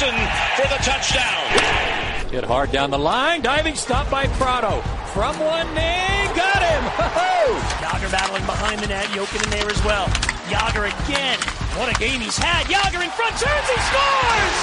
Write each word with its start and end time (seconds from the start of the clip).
Malik 0.00 0.12
Jackson 0.12 0.14
for 0.56 0.68
the 0.68 0.82
touchdown. 0.82 2.30
Hit 2.30 2.44
hard 2.44 2.72
down 2.72 2.90
the 2.90 2.98
line, 2.98 3.40
diving 3.40 3.74
stop 3.74 4.10
by 4.10 4.26
Prado. 4.38 4.80
From 5.12 5.38
one 5.40 5.66
knee, 5.74 6.28
got 6.34 6.60
him! 6.60 6.84
Yager 7.82 8.10
battling 8.10 8.44
behind 8.44 8.80
the 8.80 8.88
net, 8.88 9.06
Jokin 9.06 9.42
in 9.44 9.50
there 9.50 9.70
as 9.70 9.82
well. 9.84 10.06
Yager 10.50 10.84
again. 10.84 11.38
What 11.78 11.94
a 11.94 11.98
game 11.98 12.20
he's 12.20 12.36
had. 12.36 12.68
Yager 12.68 13.02
in 13.02 13.10
front, 13.10 13.32
turns, 13.40 13.68
he 13.68 13.78
scores! 13.88 14.58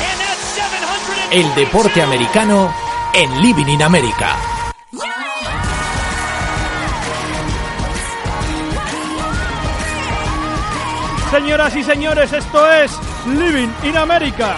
And 0.00 0.16
that's 0.20 0.44
700 0.56 1.36
El 1.36 1.54
deporte 1.54 2.02
americano 2.02 2.72
en 3.14 3.42
Living 3.42 3.68
in 3.68 3.82
America. 3.82 4.36
Señoras 11.30 11.76
y 11.76 11.84
señores, 11.84 12.32
esto 12.32 12.72
es 12.72 12.90
Living 13.26 13.70
in 13.84 13.96
America. 13.96 14.56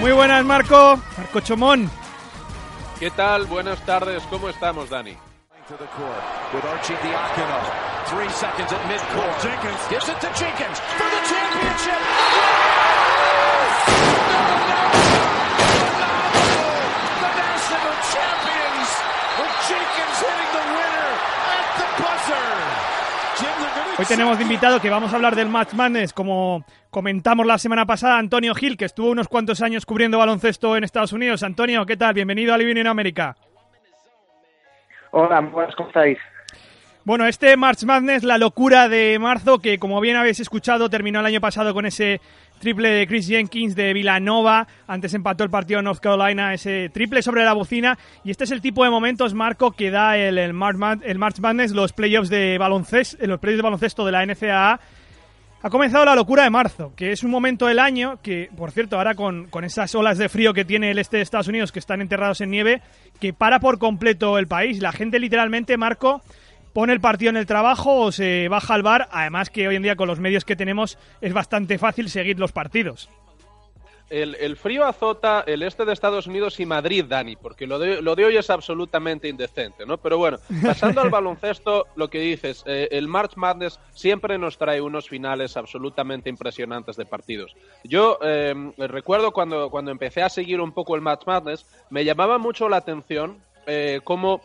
Muy 0.00 0.12
buenas, 0.12 0.44
Marco. 0.44 0.98
Marco 1.18 1.40
Chomón. 1.40 1.90
¿Qué 2.98 3.10
tal? 3.10 3.46
Buenas 3.46 3.78
tardes. 3.84 4.22
¿Cómo 4.30 4.48
estamos, 4.48 4.88
Dani? 4.88 5.16
Three 8.06 8.28
seconds 8.30 8.72
at 8.72 8.86
midcourt. 8.88 9.42
Jenkins 9.42 9.88
gives 9.88 10.08
it 10.08 10.20
to 10.20 10.26
Jenkins 10.34 10.80
for 10.80 11.06
the 11.06 11.20
championship. 11.30 12.00
The 17.20 17.30
national 17.38 17.94
champions 18.10 18.90
with 19.38 19.54
Jenkins 19.54 19.59
hitting 19.59 19.59
the 19.59 19.59
winner 19.59 19.59
at 19.59 19.59
the 19.59 19.59
buzzer. 19.59 19.59
Jim, 19.59 19.59
they're 19.59 19.59
gonna 19.59 19.59
Hoy 24.00 24.06
tenemos 24.06 24.38
de 24.38 24.44
invitado 24.44 24.80
que 24.80 24.88
vamos 24.88 25.12
a 25.12 25.16
hablar 25.16 25.36
del 25.36 25.50
Match 25.50 25.74
Madness, 25.74 26.14
como 26.14 26.64
comentamos 26.88 27.44
la 27.44 27.58
semana 27.58 27.84
pasada, 27.84 28.16
Antonio 28.16 28.54
Gil, 28.54 28.78
que 28.78 28.86
estuvo 28.86 29.10
unos 29.10 29.28
cuantos 29.28 29.60
años 29.60 29.84
cubriendo 29.84 30.16
baloncesto 30.16 30.74
en 30.74 30.84
Estados 30.84 31.12
Unidos. 31.12 31.42
Antonio, 31.42 31.84
¿qué 31.84 31.98
tal? 31.98 32.14
Bienvenido 32.14 32.54
a 32.54 32.56
Living 32.56 32.80
in 32.80 32.86
America. 32.86 33.36
Hola, 35.10 35.40
buenas, 35.40 35.74
¿cómo 35.74 35.90
estáis? 35.90 36.16
Bueno, 37.02 37.26
este 37.26 37.56
March 37.56 37.82
Madness, 37.84 38.24
la 38.24 38.36
locura 38.36 38.86
de 38.86 39.18
marzo, 39.18 39.58
que 39.58 39.78
como 39.78 40.02
bien 40.02 40.16
habéis 40.16 40.38
escuchado, 40.38 40.90
terminó 40.90 41.20
el 41.20 41.26
año 41.26 41.40
pasado 41.40 41.72
con 41.72 41.86
ese 41.86 42.20
triple 42.58 42.90
de 42.90 43.06
Chris 43.06 43.26
Jenkins 43.26 43.74
de 43.74 43.94
Villanova. 43.94 44.68
Antes 44.86 45.14
empató 45.14 45.42
el 45.42 45.48
partido 45.48 45.80
North 45.80 46.00
Carolina, 46.00 46.52
ese 46.52 46.90
triple 46.90 47.22
sobre 47.22 47.42
la 47.42 47.54
bocina. 47.54 47.98
Y 48.22 48.30
este 48.30 48.44
es 48.44 48.50
el 48.50 48.60
tipo 48.60 48.84
de 48.84 48.90
momentos, 48.90 49.32
Marco, 49.32 49.72
que 49.72 49.90
da 49.90 50.18
el, 50.18 50.52
March, 50.52 50.76
Madness, 51.40 51.72
los 51.72 51.94
playoffs 51.94 52.28
de 52.28 52.58
baloncesto, 52.58 53.16
playoffs 53.16 53.56
de 53.56 53.62
baloncesto 53.62 54.04
de 54.04 54.12
la 54.12 54.26
NCAA. 54.26 54.80
Ha 55.62 55.70
comenzado 55.70 56.04
la 56.04 56.14
locura 56.14 56.44
de 56.44 56.50
marzo, 56.50 56.92
que 56.96 57.12
es 57.12 57.22
un 57.22 57.30
momento 57.30 57.66
del 57.66 57.78
año 57.78 58.18
que, 58.22 58.50
por 58.56 58.72
cierto, 58.72 58.98
ahora 58.98 59.14
con, 59.14 59.46
con 59.48 59.64
esas 59.64 59.94
olas 59.94 60.18
de 60.18 60.28
frío 60.28 60.52
que 60.52 60.66
tiene 60.66 60.90
el 60.90 60.98
este 60.98 61.16
de 61.16 61.22
Estados 61.22 61.48
Unidos 61.48 61.72
que 61.72 61.78
están 61.78 62.02
enterrados 62.02 62.42
en 62.42 62.50
nieve, 62.50 62.82
que 63.20 63.32
para 63.32 63.58
por 63.58 63.78
completo 63.78 64.38
el 64.38 64.46
país. 64.46 64.80
La 64.80 64.92
gente 64.92 65.18
literalmente, 65.18 65.76
Marco, 65.76 66.22
pone 66.72 66.92
el 66.92 67.00
partido 67.00 67.30
en 67.30 67.36
el 67.36 67.46
trabajo 67.46 67.96
o 67.96 68.12
se 68.12 68.48
baja 68.48 68.74
al 68.74 68.82
bar. 68.82 69.08
Además 69.12 69.50
que 69.50 69.68
hoy 69.68 69.76
en 69.76 69.82
día 69.82 69.96
con 69.96 70.08
los 70.08 70.20
medios 70.20 70.44
que 70.44 70.56
tenemos 70.56 70.98
es 71.20 71.32
bastante 71.32 71.78
fácil 71.78 72.08
seguir 72.10 72.38
los 72.38 72.52
partidos. 72.52 73.10
El, 74.10 74.34
el 74.34 74.56
frío 74.56 74.84
azota 74.84 75.44
el 75.46 75.62
este 75.62 75.84
de 75.84 75.92
Estados 75.92 76.26
Unidos 76.26 76.58
y 76.58 76.66
Madrid, 76.66 77.04
Dani, 77.04 77.36
porque 77.36 77.68
lo 77.68 77.78
de, 77.78 78.02
lo 78.02 78.16
de 78.16 78.24
hoy 78.24 78.36
es 78.36 78.50
absolutamente 78.50 79.28
indecente, 79.28 79.86
¿no? 79.86 79.98
Pero 79.98 80.18
bueno, 80.18 80.38
pasando 80.66 81.00
al 81.00 81.10
baloncesto, 81.10 81.86
lo 81.94 82.10
que 82.10 82.18
dices, 82.18 82.64
eh, 82.66 82.88
el 82.90 83.06
March 83.06 83.36
Madness 83.36 83.78
siempre 83.94 84.36
nos 84.36 84.58
trae 84.58 84.80
unos 84.80 85.08
finales 85.08 85.56
absolutamente 85.56 86.28
impresionantes 86.28 86.96
de 86.96 87.06
partidos. 87.06 87.54
Yo 87.84 88.18
eh, 88.20 88.52
recuerdo 88.78 89.30
cuando, 89.30 89.70
cuando 89.70 89.92
empecé 89.92 90.22
a 90.22 90.28
seguir 90.28 90.60
un 90.60 90.72
poco 90.72 90.96
el 90.96 91.02
March 91.02 91.22
Madness, 91.24 91.64
me 91.88 92.04
llamaba 92.04 92.38
mucho 92.38 92.68
la 92.68 92.78
atención 92.78 93.38
eh, 93.68 94.00
cómo 94.02 94.40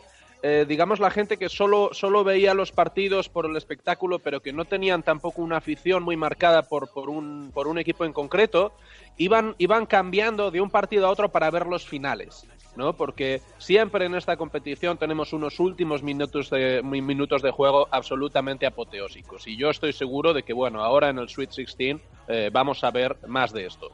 eh, 0.48 0.64
digamos, 0.68 1.00
la 1.00 1.10
gente 1.10 1.38
que 1.38 1.48
solo, 1.48 1.90
solo 1.92 2.22
veía 2.22 2.54
los 2.54 2.70
partidos 2.70 3.28
por 3.28 3.46
el 3.46 3.56
espectáculo, 3.56 4.20
pero 4.20 4.40
que 4.40 4.52
no 4.52 4.64
tenían 4.64 5.02
tampoco 5.02 5.42
una 5.42 5.56
afición 5.56 6.04
muy 6.04 6.16
marcada 6.16 6.62
por, 6.62 6.88
por, 6.92 7.10
un, 7.10 7.50
por 7.52 7.66
un 7.66 7.78
equipo 7.78 8.04
en 8.04 8.12
concreto, 8.12 8.72
iban, 9.16 9.56
iban 9.58 9.86
cambiando 9.86 10.52
de 10.52 10.60
un 10.60 10.70
partido 10.70 11.06
a 11.06 11.10
otro 11.10 11.30
para 11.32 11.50
ver 11.50 11.66
los 11.66 11.84
finales. 11.84 12.46
¿no? 12.76 12.92
Porque 12.92 13.40
siempre 13.58 14.04
en 14.04 14.14
esta 14.14 14.36
competición 14.36 14.98
tenemos 14.98 15.32
unos 15.32 15.58
últimos 15.58 16.02
minutos 16.02 16.50
de, 16.50 16.82
mi- 16.84 17.00
minutos 17.02 17.40
de 17.42 17.50
juego 17.50 17.88
absolutamente 17.90 18.66
apoteósicos. 18.66 19.46
Y 19.48 19.56
yo 19.56 19.70
estoy 19.70 19.92
seguro 19.94 20.32
de 20.34 20.42
que, 20.44 20.52
bueno, 20.52 20.84
ahora 20.84 21.08
en 21.08 21.18
el 21.18 21.28
Sweet 21.28 21.50
16 21.56 21.96
eh, 22.28 22.50
vamos 22.52 22.84
a 22.84 22.90
ver 22.90 23.16
más 23.26 23.52
de 23.52 23.64
esto. 23.66 23.90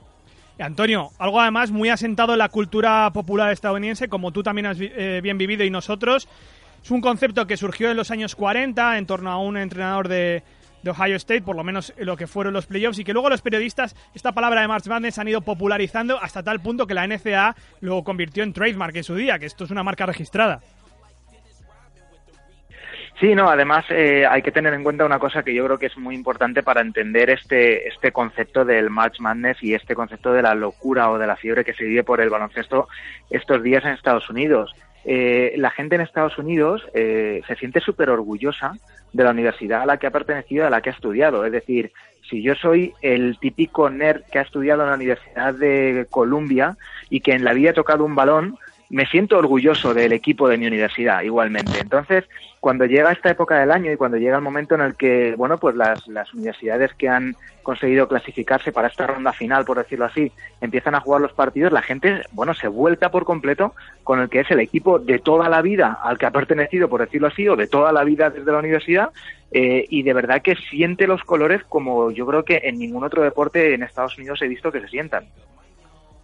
Antonio, 0.58 1.10
algo 1.18 1.40
además 1.40 1.70
muy 1.70 1.88
asentado 1.88 2.32
en 2.32 2.38
la 2.38 2.48
cultura 2.48 3.10
popular 3.12 3.52
estadounidense, 3.52 4.08
como 4.08 4.32
tú 4.32 4.42
también 4.42 4.66
has 4.66 4.78
eh, 4.80 5.20
bien 5.22 5.38
vivido 5.38 5.64
y 5.64 5.70
nosotros. 5.70 6.28
Es 6.82 6.90
un 6.90 7.00
concepto 7.00 7.46
que 7.46 7.56
surgió 7.56 7.90
en 7.90 7.96
los 7.96 8.10
años 8.10 8.34
40 8.34 8.98
en 8.98 9.06
torno 9.06 9.30
a 9.30 9.38
un 9.38 9.56
entrenador 9.56 10.08
de, 10.08 10.42
de 10.82 10.90
Ohio 10.90 11.16
State, 11.16 11.42
por 11.42 11.56
lo 11.56 11.64
menos 11.64 11.92
lo 11.96 12.16
que 12.16 12.26
fueron 12.26 12.52
los 12.52 12.66
playoffs, 12.66 12.98
y 12.98 13.04
que 13.04 13.12
luego 13.12 13.28
los 13.28 13.42
periodistas 13.42 13.94
esta 14.14 14.32
palabra 14.32 14.60
de 14.60 14.68
March 14.68 14.86
Madness 14.86 15.18
han 15.18 15.28
ido 15.28 15.40
popularizando 15.40 16.18
hasta 16.20 16.42
tal 16.42 16.60
punto 16.60 16.86
que 16.86 16.94
la 16.94 17.06
NCAA 17.06 17.56
lo 17.80 18.02
convirtió 18.02 18.42
en 18.42 18.52
trademark 18.52 18.96
en 18.96 19.04
su 19.04 19.14
día, 19.14 19.38
que 19.38 19.46
esto 19.46 19.64
es 19.64 19.70
una 19.70 19.82
marca 19.82 20.06
registrada. 20.06 20.60
Sí, 23.22 23.37
no, 23.37 23.49
además 23.49 23.84
eh, 23.91 24.27
hay 24.28 24.43
que 24.43 24.50
tener 24.50 24.75
en 24.75 24.83
cuenta 24.83 25.05
una 25.05 25.21
cosa 25.21 25.44
que 25.44 25.55
yo 25.55 25.65
creo 25.65 25.78
que 25.78 25.87
es 25.87 25.97
muy 25.97 26.12
importante 26.12 26.65
para 26.65 26.81
entender 26.81 27.31
este, 27.31 27.87
este 27.87 28.10
concepto 28.10 28.65
del 28.65 28.91
March 28.91 29.21
Madness 29.21 29.62
y 29.62 29.75
este 29.75 29.94
concepto 29.94 30.33
de 30.33 30.43
la 30.43 30.56
locura 30.56 31.09
o 31.09 31.19
de 31.19 31.28
la 31.28 31.37
fiebre 31.37 31.65
que 31.65 31.72
se 31.72 31.84
vive 31.84 32.03
por 32.03 32.21
el 32.21 32.31
baloncesto 32.31 32.88
estos 33.31 33.62
días 33.62 33.84
en 33.84 33.93
Estados 33.93 34.28
Unidos. 34.28 34.75
Eh, 35.05 35.55
la 35.56 35.71
gente 35.71 35.94
en 35.94 36.00
Estados 36.00 36.37
Unidos 36.37 36.84
eh, 36.94 37.43
se 37.47 37.55
siente 37.55 37.78
súper 37.78 38.11
orgullosa 38.11 38.72
de 39.12 39.22
la 39.22 39.31
universidad 39.31 39.82
a 39.82 39.87
la 39.87 39.99
que 39.99 40.09
ha 40.09 40.11
pertenecido, 40.11 40.66
a 40.66 40.71
la 40.71 40.81
que 40.81 40.91
ha 40.91 40.94
estudiado. 40.94 41.47
Es 41.47 41.53
decir, 41.53 41.93
si 42.28 42.43
yo 42.43 42.56
soy 42.56 42.93
el 43.03 43.38
típico 43.38 43.88
nerd 43.88 44.22
que 44.32 44.41
ha 44.41 44.43
estudiado 44.43 44.82
en 44.82 44.88
la 44.88 44.97
Universidad 44.97 45.55
de 45.55 46.09
Columbia 46.11 46.77
y 47.09 47.21
que 47.21 47.34
en 47.34 47.44
la 47.44 47.53
vida 47.53 47.71
he 47.71 47.75
tocado 47.75 48.05
un 48.05 48.16
balón, 48.16 48.59
me 48.92 49.06
siento 49.06 49.38
orgulloso 49.38 49.94
del 49.94 50.12
equipo 50.12 50.48
de 50.48 50.58
mi 50.58 50.66
universidad 50.66 51.22
igualmente. 51.22 51.80
Entonces, 51.80 52.25
cuando 52.60 52.84
llega 52.84 53.10
esta 53.10 53.30
época 53.30 53.58
del 53.58 53.70
año 53.70 53.91
y 53.91 53.97
cuando 53.97 54.19
llega 54.19 54.36
el 54.36 54.42
momento 54.42 54.75
en 54.75 54.82
el 54.82 54.97
que, 54.97 55.34
bueno, 55.34 55.56
pues 55.56 55.75
las, 55.75 56.06
las 56.08 56.32
universidades 56.34 56.92
que 56.92 57.08
han 57.08 57.34
conseguido 57.62 58.06
clasificarse 58.06 58.70
para 58.70 58.88
esta 58.88 59.06
ronda 59.06 59.32
final, 59.32 59.64
por 59.64 59.78
decirlo 59.78 60.04
así, 60.04 60.31
empiezan 60.60 60.94
a 60.94 61.00
jugar 61.00 61.22
los 61.22 61.32
partidos, 61.32 61.72
la 61.72 61.81
gente, 61.81 62.20
bueno, 62.32 62.52
se 62.52 62.69
vuelca 62.69 63.10
por 63.10 63.25
completo 63.25 63.75
con 64.04 64.20
el 64.20 64.28
que 64.28 64.41
es 64.41 64.50
el 64.50 64.60
equipo 64.60 64.98
de 64.98 65.19
toda 65.19 65.48
la 65.48 65.62
vida 65.62 65.98
al 66.02 66.19
que 66.19 66.26
ha 66.26 66.31
pertenecido, 66.31 66.91
por 66.91 67.00
decirlo 67.00 67.28
así, 67.28 67.48
o 67.48 67.56
de 67.56 67.69
toda 67.69 67.92
la 67.92 68.04
vida 68.04 68.28
desde 68.28 68.52
la 68.52 68.58
universidad, 68.58 69.08
eh, 69.52 69.86
y 69.88 70.02
de 70.02 70.12
verdad 70.12 70.42
que 70.42 70.54
siente 70.54 71.06
los 71.06 71.25
colores 71.25 71.62
como 71.64 72.10
yo 72.10 72.26
creo 72.26 72.44
que 72.44 72.60
en 72.64 72.78
ningún 72.78 73.04
otro 73.04 73.22
deporte 73.22 73.72
en 73.72 73.84
Estados 73.84 74.19
Unidos 74.19 74.42
he 74.42 74.48
visto 74.48 74.70
que 74.70 74.82
se 74.82 74.88
sientan. 74.88 75.25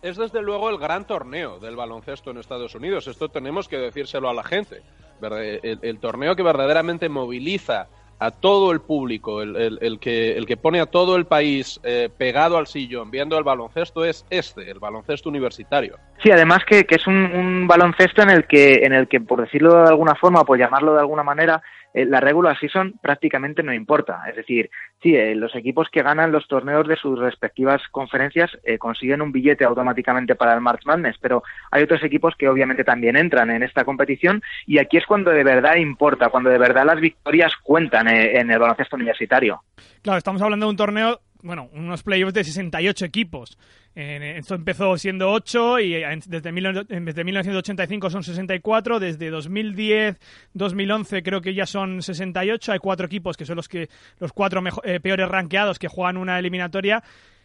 Es 0.02 0.16
desde 0.16 0.42
luego 0.42 0.70
el 0.70 0.78
gran 0.78 1.06
torneo 1.06 1.58
del 1.58 1.76
baloncesto 1.76 2.30
en 2.30 2.38
Estados 2.38 2.74
Unidos. 2.74 3.06
Esto 3.06 3.28
tenemos 3.28 3.68
que 3.68 3.78
decírselo 3.78 4.28
a 4.28 4.34
la 4.34 4.44
gente. 4.44 4.82
El, 5.20 5.98
torneo 5.98 6.36
que 6.36 6.42
verdaderamente 6.42 7.08
moviliza 7.08 7.88
a 8.20 8.30
todo 8.30 8.72
el 8.72 8.80
público, 8.80 9.42
el, 9.42 9.98
que, 10.00 10.36
el 10.36 10.46
que 10.46 10.56
pone 10.56 10.80
a 10.80 10.86
todo 10.86 11.16
el 11.16 11.26
país 11.26 11.80
eh, 11.84 12.08
pegado 12.16 12.56
al 12.56 12.66
sillón 12.66 13.10
viendo 13.10 13.38
el 13.38 13.44
baloncesto 13.44 14.04
es 14.04 14.24
este, 14.30 14.70
el 14.70 14.78
baloncesto 14.78 15.28
universitario. 15.28 15.96
Sí, 16.22 16.30
además 16.30 16.58
que, 16.68 16.84
que 16.84 16.96
es 16.96 17.06
un, 17.06 17.16
un 17.16 17.66
baloncesto 17.68 18.22
en 18.22 18.30
el 18.30 18.46
que, 18.46 18.74
en 18.84 18.92
el 18.92 19.08
que, 19.08 19.20
por 19.20 19.40
decirlo 19.40 19.82
de 19.82 19.88
alguna 19.88 20.14
forma, 20.14 20.44
por 20.44 20.58
llamarlo 20.58 20.94
de 20.94 21.00
alguna 21.00 21.22
manera, 21.22 21.62
eh, 21.94 22.04
la 22.04 22.20
regular 22.20 22.58
season 22.58 22.94
prácticamente 23.00 23.62
no 23.62 23.72
importa. 23.72 24.22
Es 24.28 24.36
decir, 24.36 24.70
sí, 25.02 25.14
eh, 25.14 25.34
los 25.34 25.54
equipos 25.54 25.88
que 25.90 26.02
ganan 26.02 26.32
los 26.32 26.46
torneos 26.46 26.86
de 26.86 26.96
sus 26.96 27.18
respectivas 27.18 27.82
conferencias 27.90 28.50
eh, 28.64 28.78
consiguen 28.78 29.22
un 29.22 29.32
billete 29.32 29.64
automáticamente 29.64 30.34
para 30.34 30.54
el 30.54 30.60
March 30.60 30.82
Madness, 30.84 31.16
pero 31.20 31.42
hay 31.70 31.82
otros 31.82 32.02
equipos 32.02 32.34
que 32.36 32.48
obviamente 32.48 32.84
también 32.84 33.16
entran 33.16 33.50
en 33.50 33.62
esta 33.62 33.84
competición 33.84 34.42
y 34.66 34.78
aquí 34.78 34.96
es 34.96 35.06
cuando 35.06 35.30
de 35.30 35.44
verdad 35.44 35.76
importa, 35.76 36.28
cuando 36.28 36.50
de 36.50 36.58
verdad 36.58 36.84
las 36.84 37.00
victorias 37.00 37.52
cuentan 37.62 38.08
en 38.08 38.50
el 38.50 38.58
baloncesto 38.58 38.96
universitario. 38.96 39.62
Claro, 40.02 40.18
estamos 40.18 40.42
hablando 40.42 40.66
de 40.66 40.70
un 40.70 40.76
torneo, 40.76 41.20
bueno, 41.48 41.68
unos 41.72 42.02
playoffs 42.02 42.34
de 42.34 42.44
68 42.44 43.06
equipos. 43.06 43.58
Eh, 43.94 44.34
esto 44.36 44.54
empezó 44.54 44.96
siendo 44.98 45.30
8 45.32 45.80
y 45.80 45.92
desde, 46.26 46.52
mil- 46.52 46.86
desde 46.86 47.24
1985 47.24 48.10
son 48.10 48.22
64, 48.22 49.00
desde 49.00 49.30
2010, 49.30 50.18
2011 50.52 51.22
creo 51.22 51.40
que 51.40 51.54
ya 51.54 51.64
son 51.66 52.02
68, 52.02 52.72
hay 52.72 52.78
cuatro 52.78 53.06
equipos 53.06 53.36
que 53.38 53.46
son 53.46 53.56
los 53.56 53.66
que 53.68 53.88
los 54.20 54.32
cuatro 54.32 54.62
eh, 54.84 55.00
peores 55.00 55.26
rankeados 55.28 55.78
que 55.78 55.88
juegan 55.88 56.18
una 56.18 56.38
eliminatoria. 56.38 57.02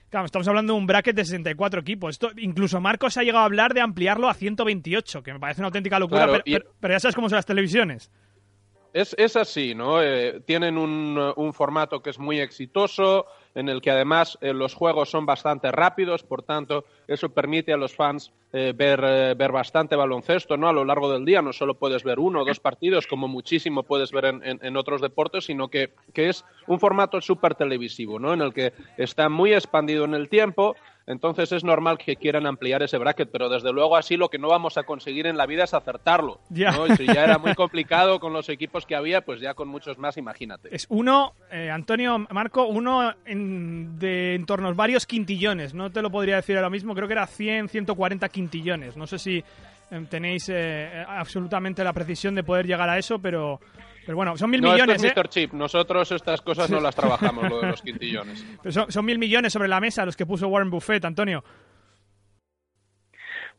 Claro, 0.10 0.26
estamos 0.28 0.48
hablando 0.48 0.74
de 0.74 0.80
un 0.80 0.86
bracket 0.86 1.16
de 1.16 1.26
64 1.26 1.80
equipos. 1.82 2.12
Esto, 2.16 2.30
incluso 2.38 2.80
Marcos 2.82 3.18
ha 3.18 3.24
llegado 3.24 3.44
a 3.44 3.46
hablar 3.46 3.74
de 3.74 3.82
ampliarlo 3.82 4.30
a 4.30 4.34
128, 4.36 5.24
que 5.24 5.34
me 5.34 5.40
parece 5.40 5.62
una 5.62 5.68
auténtica 5.70 5.98
locura, 5.98 6.26
Claro, 6.26 6.34
pero, 6.34 6.44
y- 6.46 6.54
pero- 6.62 6.76
pero 6.80 6.94
ya 6.94 7.00
sabes 7.00 7.16
cómo 7.16 7.30
son 7.30 7.38
las 7.38 7.46
televisiones. 7.48 8.12
Es, 8.94 9.16
es 9.18 9.36
así, 9.36 9.74
¿no? 9.74 10.04
Eh, 10.04 10.42
tienen 10.46 10.78
un, 10.78 11.18
un 11.36 11.54
formato 11.54 12.04
que 12.04 12.12
es 12.12 12.20
muy 12.20 12.40
exitoso, 12.40 13.26
en 13.56 13.68
el 13.68 13.82
que 13.82 13.90
además 13.90 14.38
eh, 14.40 14.54
los 14.54 14.76
juegos 14.76 15.10
son 15.10 15.26
bastante 15.26 15.72
rápidos, 15.72 16.22
por 16.22 16.44
tanto, 16.44 16.86
eso 17.08 17.30
permite 17.30 17.74
a 17.74 17.78
los 17.78 17.96
fans 17.96 18.32
eh, 18.52 18.72
ver, 18.76 19.02
eh, 19.04 19.34
ver 19.36 19.52
bastante 19.52 19.96
baloncesto, 19.96 20.58
¿no? 20.58 20.70
A 20.70 20.74
lo 20.74 20.86
largo 20.86 21.12
del 21.12 21.26
día 21.26 21.42
no 21.42 21.54
solo 21.54 21.74
puedes 21.74 22.04
ver 22.04 22.20
uno 22.20 22.42
o 22.42 22.46
dos 22.46 22.60
partidos, 22.60 23.08
como 23.08 23.28
muchísimo 23.28 23.82
puedes 23.82 24.12
ver 24.12 24.26
en, 24.26 24.44
en- 24.44 24.60
en 24.62 24.78
otros 24.78 25.02
deportes, 25.02 25.46
sino 25.46 25.70
que, 25.70 25.90
que 26.14 26.30
es 26.30 26.46
un 26.68 26.80
formato 26.80 27.20
súper 27.20 27.56
televisivo, 27.56 28.20
¿no? 28.20 28.32
En 28.32 28.42
el 28.42 28.54
que 28.54 28.74
está 28.98 29.28
muy 29.28 29.54
expandido 29.54 30.06
en 30.06 30.14
el 30.14 30.30
tiempo, 30.30 30.76
entonces 31.06 31.52
es 31.52 31.64
normal 31.64 31.98
que 31.98 32.16
quieran 32.16 32.48
ampliar 32.48 32.82
ese 32.82 32.98
bracket, 32.98 33.30
pero 33.32 33.50
desde 33.50 33.74
luego 33.74 33.98
así 33.98 34.16
lo 34.16 34.30
que 34.30 34.38
no 34.38 34.48
vamos 34.48 34.78
a 34.78 34.84
conseguir 34.84 35.28
en 35.28 35.38
la 35.38 35.46
vida 35.46 35.66
es 35.66 35.74
acertarlo. 35.74 36.40
Ya. 36.50 36.72
¿no? 36.72 36.88
Y 36.88 36.96
si 36.96 37.06
ya 37.06 37.24
era 37.24 37.38
muy 37.38 37.56
complicado 37.56 38.20
con 38.20 38.32
los 38.32 38.48
equipos 38.50 38.86
que 38.86 38.96
había, 38.96 39.22
pues 39.22 39.42
ya 39.42 39.54
con 39.54 39.68
muchos 39.68 39.98
más, 39.98 40.18
imagínate. 40.18 40.74
Es 40.74 40.86
uno, 40.90 41.34
eh, 41.52 41.70
Antonio, 41.70 42.20
Marco, 42.30 42.68
uno 42.68 43.14
en, 43.26 44.00
de 44.00 44.36
en 44.36 44.46
torno 44.46 44.70
a 44.70 44.74
varios 44.74 45.06
quintillones. 45.06 45.74
No 45.74 45.92
te 45.92 46.02
lo 46.02 46.10
podría 46.10 46.38
decir 46.38 46.56
ahora 46.56 46.70
mismo, 46.70 46.96
creo 46.96 47.08
que 47.08 47.14
era 47.14 47.28
100, 47.28 47.70
140 47.70 48.30
quintillones. 48.30 48.96
No 48.96 49.06
sé 49.06 49.20
si 49.20 49.44
eh, 49.92 50.06
tenéis 50.10 50.50
eh, 50.50 51.04
absolutamente 51.08 51.84
la 51.84 51.94
precisión 51.94 52.36
de 52.36 52.44
poder 52.44 52.66
llegar 52.66 52.90
a 52.90 52.98
eso, 52.98 53.20
pero, 53.20 53.60
pero 54.06 54.16
bueno, 54.16 54.38
son 54.38 54.50
mil 54.50 54.62
no, 54.62 54.74
millones, 54.74 55.04
esto 55.04 55.08
es 55.08 55.14
¿eh? 55.14 55.22
Mr. 55.22 55.30
Chip. 55.30 55.54
Nosotros 55.54 56.12
estas 56.12 56.42
cosas 56.42 56.70
no 56.70 56.80
las 56.80 56.96
trabajamos, 56.96 57.50
lo 57.50 57.62
de 57.62 57.68
los 57.68 57.82
quintillones. 57.82 58.46
Pero 58.62 58.72
son, 58.72 58.92
son 58.92 59.06
mil 59.06 59.20
millones 59.20 59.54
sobre 59.54 59.68
la 59.68 59.80
mesa 59.80 60.06
los 60.06 60.16
que 60.16 60.26
puso 60.26 60.48
Warren 60.48 60.70
Buffett, 60.70 61.06
Antonio. 61.06 61.44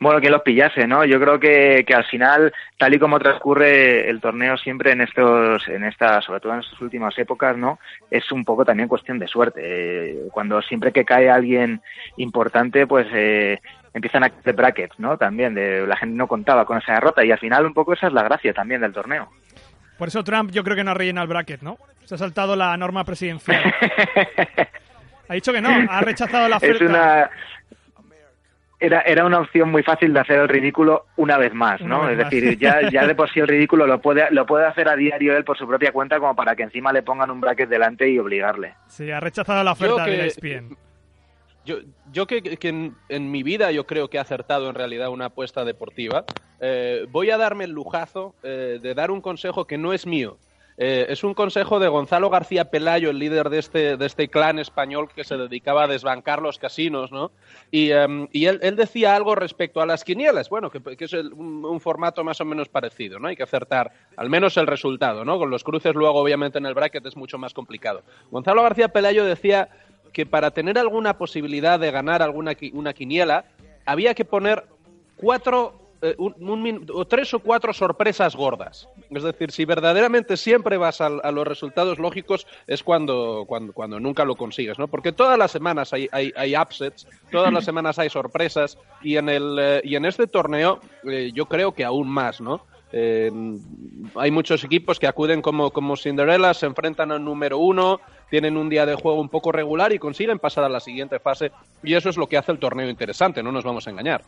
Bueno, 0.00 0.20
que 0.20 0.29
los 0.29 0.43
pillase, 0.43 0.87
¿no? 0.87 1.05
Yo 1.05 1.20
creo 1.20 1.38
que, 1.38 1.85
que 1.87 1.94
al 1.94 2.05
final, 2.05 2.52
tal 2.79 2.94
y 2.94 2.99
como 2.99 3.19
transcurre 3.19 4.08
el 4.11 4.20
torneo 4.20 4.56
siempre 4.56 4.91
en 4.91 5.00
estos, 5.00 5.67
en 5.69 5.85
estas, 5.85 6.25
sobre 6.25 6.41
todo 6.41 6.52
en 6.55 6.61
estas 6.61 6.81
últimas 6.81 7.17
épocas, 7.19 7.56
¿no? 7.56 7.79
Es 8.11 8.31
un 8.32 8.44
poco 8.44 8.64
también 8.64 8.88
cuestión 8.88 9.19
de 9.19 9.29
suerte. 9.29 9.61
Eh, 9.62 10.29
cuando 10.32 10.61
siempre 10.62 10.93
que 10.93 11.05
cae 11.05 11.31
alguien 11.31 11.81
importante, 12.17 12.87
pues 12.87 13.06
eh, 13.12 13.61
empiezan 13.94 14.25
a 14.25 14.26
hacer 14.26 14.55
brackets, 14.55 14.99
¿no? 14.99 15.17
También 15.17 15.55
de 15.55 15.87
la 15.87 15.96
gente 15.96 16.17
no 16.17 16.26
contaba 16.26 16.64
con 16.64 16.79
esa 16.79 16.94
derrota 16.94 17.25
y 17.25 17.31
al 17.31 17.38
final 17.38 17.64
un 17.64 17.75
poco 17.75 17.93
esa 17.93 18.08
es 18.08 18.12
la 18.12 18.25
gracia 18.25 18.52
también 18.52 18.81
del 18.81 18.93
torneo. 18.93 19.31
Por 19.99 20.08
eso 20.08 20.25
Trump 20.25 20.50
yo 20.50 20.64
creo 20.64 20.76
que 20.76 20.85
no 20.85 20.91
ha 20.91 20.94
rellenado 20.94 21.25
el 21.25 21.29
bracket, 21.29 21.62
¿no? 21.62 21.79
Se 22.05 22.17
ha 22.17 22.19
saltado 22.19 22.56
la 22.56 22.76
norma 22.76 23.05
presidencial. 23.05 23.62
ha 25.29 25.35
dicho 25.35 25.52
que 25.52 25.61
no, 25.61 25.70
ha 25.88 26.00
rechazado 26.00 26.49
la 26.49 26.56
oferta. 26.56 26.85
es 26.85 26.91
una 26.91 27.31
era, 28.81 29.00
era 29.02 29.25
una 29.25 29.41
opción 29.41 29.70
muy 29.70 29.82
fácil 29.82 30.12
de 30.12 30.20
hacer 30.20 30.41
el 30.41 30.49
ridículo 30.49 31.06
una 31.17 31.38
vez 31.38 31.55
más, 31.55 31.81
¿no? 31.81 32.02
vez 32.02 32.12
es 32.19 32.25
más. 32.25 32.31
decir, 32.31 32.58
ya, 32.58 32.91
ya 32.91 33.06
de 33.06 33.14
por 33.14 33.31
sí 33.31 33.41
el 33.41 33.49
ridículo 33.49 33.87
lo 33.87 34.00
puede, 34.00 34.31
lo 34.31 34.44
puede 34.46 34.67
hacer 34.67 34.88
a 34.88 34.96
diario 34.96 35.37
él 35.37 35.44
por 35.44 35.56
su 35.56 35.67
propia 35.67 35.93
cuenta 35.93 36.19
como 36.19 36.37
para 36.37 36.55
que 36.55 36.64
encima 36.64 36.93
le 36.93 37.02
pongan 37.02 37.31
un 37.31 37.41
bracket 37.41 37.69
delante 37.69 38.08
y 38.11 38.19
obligarle. 38.19 38.75
Sí, 38.88 39.11
ha 39.11 39.20
rechazado 39.20 39.62
la 39.64 39.73
oferta 39.73 40.05
Yo 40.06 40.11
de 40.11 40.17
la 40.19 40.23
que- 40.25 40.29
ESPN. 40.29 40.76
Yo, 41.65 41.77
yo 42.13 42.27
que, 42.27 42.43
que 42.43 42.69
en, 42.69 42.95
en 43.09 43.31
mi 43.31 43.43
vida 43.43 43.71
yo 43.73 43.87
creo 43.87 44.09
que 44.09 44.19
he 44.19 44.21
acertado 44.21 44.69
en 44.69 44.75
realidad 44.75 45.09
una 45.09 45.27
apuesta 45.27 45.65
deportiva. 45.65 46.25
Eh, 46.61 47.07
voy 47.11 47.31
a 47.31 47.39
darme 47.39 47.65
el 47.65 47.71
lujazo 47.71 48.35
eh, 48.43 48.79
de 48.83 48.95
dar 48.95 49.11
un 49.11 49.21
consejo 49.21 49.67
que 49.67 49.79
no 49.79 49.93
es 49.93 50.07
mío. 50.07 50.37
Eh, 50.77 51.07
es 51.09 51.23
un 51.23 51.35
consejo 51.35 51.79
de 51.79 51.87
Gonzalo 51.87 52.31
García 52.31 52.65
Pelayo, 52.69 53.09
el 53.11 53.21
líder 53.21 53.49
de 53.49 53.61
este, 53.61 53.97
de 53.97 54.07
este 54.07 54.27
clan 54.27 54.59
español 54.59 55.09
que 55.15 55.23
se 55.23 55.37
dedicaba 55.37 55.85
a 55.85 55.87
desbancar 55.87 56.43
los 56.43 56.59
casinos, 56.59 57.13
¿no? 57.13 57.31
Y, 57.71 57.93
em, 57.93 58.27
y 58.33 58.47
él, 58.47 58.59
él 58.61 58.75
decía 58.75 59.15
algo 59.15 59.37
respecto 59.37 59.81
a 59.81 59.87
las 59.87 60.03
quinielas, 60.03 60.49
bueno, 60.51 60.71
que, 60.71 60.81
que 60.97 61.05
es 61.05 61.13
el- 61.13 61.33
un, 61.33 61.65
un 61.65 61.81
formato 61.81 62.25
más 62.25 62.41
o 62.41 62.45
menos 62.45 62.69
parecido, 62.69 63.21
¿no? 63.21 63.29
Hay 63.29 63.37
que 63.37 63.45
acertar 63.45 63.93
al 64.17 64.29
menos 64.29 64.57
el 64.57 64.67
resultado, 64.67 65.25
¿no? 65.25 65.39
Con 65.39 65.49
los 65.49 65.63
cruces 65.63 65.95
luego, 65.95 66.19
obviamente, 66.19 66.59
en 66.59 66.67
el 66.67 66.75
bracket 66.75 67.07
es 67.07 67.17
mucho 67.17 67.39
más 67.39 67.55
complicado. 67.55 68.03
Gonzalo 68.33 68.61
García 68.65 68.89
Pelayo 68.89 69.25
decía 69.25 69.69
que 70.15 70.25
para 70.25 70.51
tener 70.53 70.79
alguna 70.79 71.19
posibilidad 71.19 71.79
de 71.79 71.91
ganar 71.91 72.23
alguna 72.23 72.53
una 72.73 72.95
quiniela 72.95 73.45
había 73.85 74.15
que 74.15 74.25
poner 74.25 74.65
cuatro 75.17 75.81
eh, 76.03 76.15
un- 76.19 76.35
un 76.51 76.87
o 76.93 77.07
tres 77.07 77.33
o 77.33 77.39
cuatro 77.39 77.73
sorpresas 77.73 78.37
gordas. 78.37 78.87
Es 79.11 79.23
decir, 79.23 79.51
si 79.51 79.65
verdaderamente 79.65 80.37
siempre 80.37 80.77
vas 80.77 81.01
al- 81.01 81.21
a, 81.25 81.31
los 81.31 81.47
resultados 81.47 81.99
lógicos 81.99 82.47
es 82.67 82.83
cuando, 82.83 83.45
cuando, 83.49 83.73
cuando 83.73 83.99
nunca 83.99 84.25
lo 84.27 84.37
consigues, 84.37 84.79
¿no? 84.79 84.87
Porque 84.87 85.13
todas 85.13 85.39
las 85.39 85.51
semanas 85.51 85.95
hay, 85.95 86.07
hay, 86.13 86.31
hay 86.37 86.55
upsets, 86.57 87.07
todas 87.31 87.51
las 87.55 87.65
semanas 87.65 87.99
hay 87.99 88.11
sorpresas 88.11 88.77
y 89.03 89.17
en, 89.17 89.31
el, 89.31 89.57
eh, 89.59 89.81
y 89.83 89.97
en 89.97 90.05
este 90.05 90.27
torneo 90.27 90.79
eh, 91.05 91.31
yo 91.35 91.47
creo 91.47 91.73
que 91.73 91.85
aún 91.85 92.09
más, 92.11 92.39
¿no? 92.41 92.61
Eh, 92.93 93.33
hay 94.15 94.31
muchos 94.31 94.63
equipos 94.63 95.01
que 95.01 95.07
acuden 95.09 95.41
como, 95.43 95.71
como 95.71 95.97
Cinderella, 95.97 96.53
se 96.55 96.67
enfrentan 96.67 97.11
al 97.13 97.25
número 97.25 97.59
uno, 97.59 98.01
tienen 98.31 98.56
un 98.56 98.69
día 98.69 98.87
de 98.87 98.94
juego 98.94 99.21
un 99.21 99.29
poco 99.29 99.53
regular 99.53 99.93
y 99.93 99.99
consiguen 99.99 100.38
pasar 100.38 100.65
a 100.65 100.69
la 100.69 100.81
siguiente 100.81 101.19
fase. 101.19 101.53
Y 101.82 101.94
eso 101.94 102.09
es 102.09 102.17
lo 102.17 102.26
que 102.26 102.37
hace 102.37 102.53
el 102.53 102.59
torneo 102.59 102.88
interesante, 102.88 103.43
no 103.43 103.53
nos 103.53 103.65
vamos 103.65 103.87
a 103.87 103.91
engañar. 103.91 104.23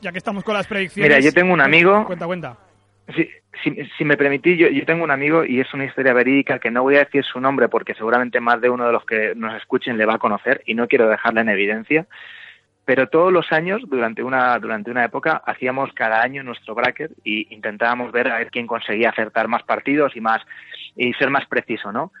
Ya 0.00 0.10
que 0.12 0.18
estamos 0.18 0.42
con 0.44 0.54
las 0.54 0.66
predicciones. 0.66 1.08
Mira, 1.08 1.20
yo 1.20 1.32
tengo 1.32 1.52
un 1.52 1.60
amigo- 1.60 2.04
Cuenta, 2.06 2.26
cuenta. 2.26 2.56
Si, 3.16 3.28
si, 3.62 3.76
si 3.98 4.04
me 4.04 4.16
permitís, 4.16 4.58
yo, 4.58 4.68
yo 4.68 4.86
tengo 4.86 5.04
un 5.04 5.10
amigo 5.10 5.44
y 5.44 5.60
es 5.60 5.72
una 5.74 5.84
historia 5.84 6.12
verídica 6.12 6.58
que 6.58 6.70
no 6.70 6.82
voy 6.82 6.96
a 6.96 7.00
decir 7.00 7.24
su 7.24 7.40
nombre 7.40 7.68
porque 7.68 7.94
seguramente 7.94 8.40
más 8.40 8.60
de 8.60 8.70
uno 8.70 8.86
de 8.86 8.92
los 8.92 9.04
que 9.04 9.34
nos 9.34 9.54
escuchen 9.56 9.98
le 9.98 10.06
va 10.06 10.14
a 10.14 10.18
conocer 10.18 10.62
y 10.66 10.74
no 10.74 10.86
quiero 10.88 11.08
dejarla 11.08 11.40
en 11.42 11.48
evidencia. 11.48 12.06
Pero 12.84 13.08
todos 13.08 13.32
los 13.32 13.52
años, 13.52 13.82
durante 13.86 14.22
una, 14.22 14.58
durante 14.58 14.90
una 14.90 15.04
época, 15.04 15.42
hacíamos 15.46 15.92
cada 15.94 16.20
año 16.22 16.42
nuestro 16.42 16.74
bracket 16.74 17.12
y 17.22 17.52
intentábamos 17.54 18.10
ver 18.12 18.28
a 18.28 18.38
ver 18.38 18.50
quién 18.50 18.66
conseguía 18.66 19.10
acertar 19.10 19.46
más 19.46 19.62
partidos 19.62 20.16
y 20.16 20.20
más 20.20 20.40
y 20.96 21.12
ser 21.14 21.30
más 21.30 21.46
preciso, 21.46 21.92
¿no? 21.92 22.12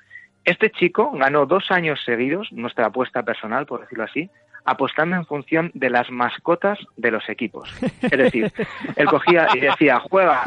Este 0.44 0.70
chico 0.70 1.12
ganó 1.12 1.46
dos 1.46 1.70
años 1.70 2.00
seguidos, 2.04 2.50
nuestra 2.52 2.86
apuesta 2.86 3.22
personal, 3.22 3.66
por 3.66 3.80
decirlo 3.80 4.04
así, 4.04 4.28
apostando 4.64 5.16
en 5.16 5.26
función 5.26 5.70
de 5.74 5.90
las 5.90 6.10
mascotas 6.10 6.78
de 6.96 7.10
los 7.10 7.28
equipos. 7.28 7.72
Es 8.02 8.10
decir, 8.10 8.52
él 8.96 9.06
cogía 9.06 9.48
y 9.54 9.60
decía, 9.60 10.00
juega, 10.00 10.42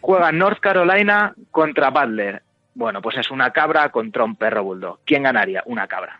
juega 0.00 0.32
North 0.32 0.60
Carolina 0.60 1.34
contra 1.50 1.90
Butler. 1.90 2.42
Bueno, 2.74 3.02
pues 3.02 3.18
es 3.18 3.30
una 3.30 3.50
cabra 3.50 3.90
contra 3.90 4.24
un 4.24 4.36
perro 4.36 4.64
bulldog. 4.64 5.00
¿Quién 5.04 5.24
ganaría? 5.24 5.62
Una 5.66 5.86
cabra. 5.86 6.18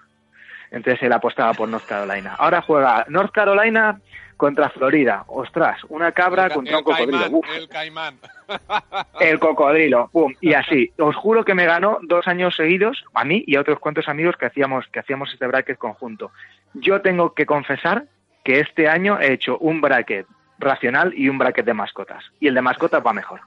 Entonces 0.70 1.02
él 1.02 1.12
apostaba 1.12 1.54
por 1.54 1.68
North 1.68 1.86
Carolina. 1.86 2.34
Ahora 2.38 2.62
juega 2.62 3.04
North 3.08 3.32
Carolina 3.32 4.00
contra 4.42 4.70
Florida. 4.70 5.22
Ostras, 5.28 5.78
una 5.88 6.10
cabra 6.10 6.50
contra 6.50 6.78
un 6.78 6.82
cocodrilo. 6.82 7.28
Uf, 7.30 7.46
el 7.56 7.68
caimán. 7.68 8.16
el 9.20 9.38
cocodrilo, 9.38 10.10
pum, 10.12 10.34
y 10.40 10.52
así. 10.62 10.90
Os 10.98 11.14
juro 11.14 11.44
que 11.44 11.54
me 11.54 11.64
ganó 11.64 12.00
dos 12.02 12.26
años 12.26 12.56
seguidos, 12.56 13.04
a 13.14 13.24
mí 13.24 13.44
y 13.46 13.54
a 13.54 13.60
otros 13.60 13.78
cuantos 13.78 14.08
amigos 14.08 14.34
que 14.36 14.46
hacíamos, 14.46 14.88
que 14.88 14.98
hacíamos 14.98 15.32
este 15.32 15.46
bracket 15.46 15.78
conjunto. 15.78 16.32
Yo 16.74 17.00
tengo 17.02 17.34
que 17.34 17.46
confesar 17.46 18.06
que 18.42 18.58
este 18.58 18.88
año 18.88 19.20
he 19.20 19.32
hecho 19.32 19.58
un 19.58 19.80
bracket 19.80 20.26
racional 20.58 21.14
y 21.16 21.28
un 21.28 21.38
bracket 21.38 21.64
de 21.64 21.74
mascotas. 21.74 22.24
Y 22.40 22.48
el 22.48 22.54
de 22.54 22.62
mascotas 22.62 23.00
va 23.06 23.12
mejor. 23.12 23.42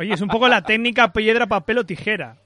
Oye, 0.00 0.14
es 0.14 0.20
un 0.20 0.26
poco 0.26 0.48
la 0.48 0.62
técnica 0.62 1.12
piedra, 1.12 1.46
papel 1.46 1.78
o 1.78 1.86
tijera. 1.86 2.38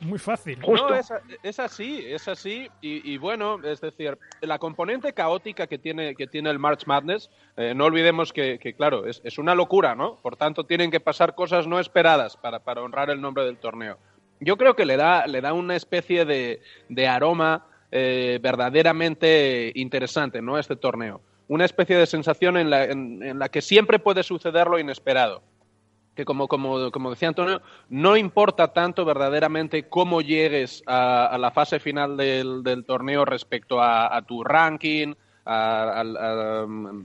Muy 0.00 0.18
fácil. 0.18 0.62
Justo. 0.62 0.90
No, 0.90 0.94
es, 0.94 1.12
es 1.42 1.58
así, 1.58 2.04
es 2.06 2.28
así. 2.28 2.68
Y, 2.80 3.12
y 3.12 3.18
bueno, 3.18 3.58
es 3.64 3.80
decir, 3.80 4.16
la 4.40 4.58
componente 4.58 5.12
caótica 5.12 5.66
que 5.66 5.78
tiene, 5.78 6.14
que 6.14 6.26
tiene 6.26 6.50
el 6.50 6.58
March 6.58 6.86
Madness, 6.86 7.30
eh, 7.56 7.74
no 7.74 7.86
olvidemos 7.86 8.32
que, 8.32 8.58
que, 8.58 8.74
claro, 8.74 9.06
es, 9.06 9.20
es, 9.24 9.38
una 9.38 9.54
locura, 9.54 9.96
¿no? 9.96 10.16
Por 10.22 10.36
tanto, 10.36 10.64
tienen 10.64 10.90
que 10.90 11.00
pasar 11.00 11.34
cosas 11.34 11.66
no 11.66 11.80
esperadas 11.80 12.36
para, 12.36 12.60
para 12.60 12.82
honrar 12.82 13.10
el 13.10 13.20
nombre 13.20 13.44
del 13.44 13.56
torneo. 13.56 13.98
Yo 14.40 14.56
creo 14.56 14.76
que 14.76 14.86
le 14.86 14.96
da, 14.96 15.26
le 15.26 15.40
da 15.40 15.52
una 15.52 15.74
especie 15.74 16.24
de, 16.24 16.62
de 16.88 17.08
aroma 17.08 17.66
eh, 17.90 18.38
verdaderamente 18.40 19.72
interesante, 19.74 20.40
¿no? 20.40 20.54
A 20.54 20.60
este 20.60 20.76
torneo. 20.76 21.20
Una 21.48 21.64
especie 21.64 21.96
de 21.96 22.06
sensación 22.06 22.56
en 22.56 22.70
la, 22.70 22.84
en, 22.84 23.22
en 23.22 23.38
la 23.40 23.48
que 23.48 23.62
siempre 23.62 23.98
puede 23.98 24.22
suceder 24.22 24.68
lo 24.68 24.78
inesperado 24.78 25.42
que 26.18 26.24
como, 26.24 26.48
como, 26.48 26.90
como, 26.90 27.10
decía 27.10 27.28
Antonio, 27.28 27.62
no 27.90 28.16
importa 28.16 28.72
tanto 28.72 29.04
verdaderamente 29.04 29.88
cómo 29.88 30.20
llegues 30.20 30.82
a, 30.84 31.38
la 31.38 31.52
fase 31.52 31.78
final 31.78 32.16
del, 32.16 32.64
del 32.64 32.84
torneo 32.84 33.24
respecto 33.24 33.80
a, 33.80 34.16
a 34.16 34.22
tu 34.22 34.42
ranking, 34.42 35.14
a, 35.46 36.02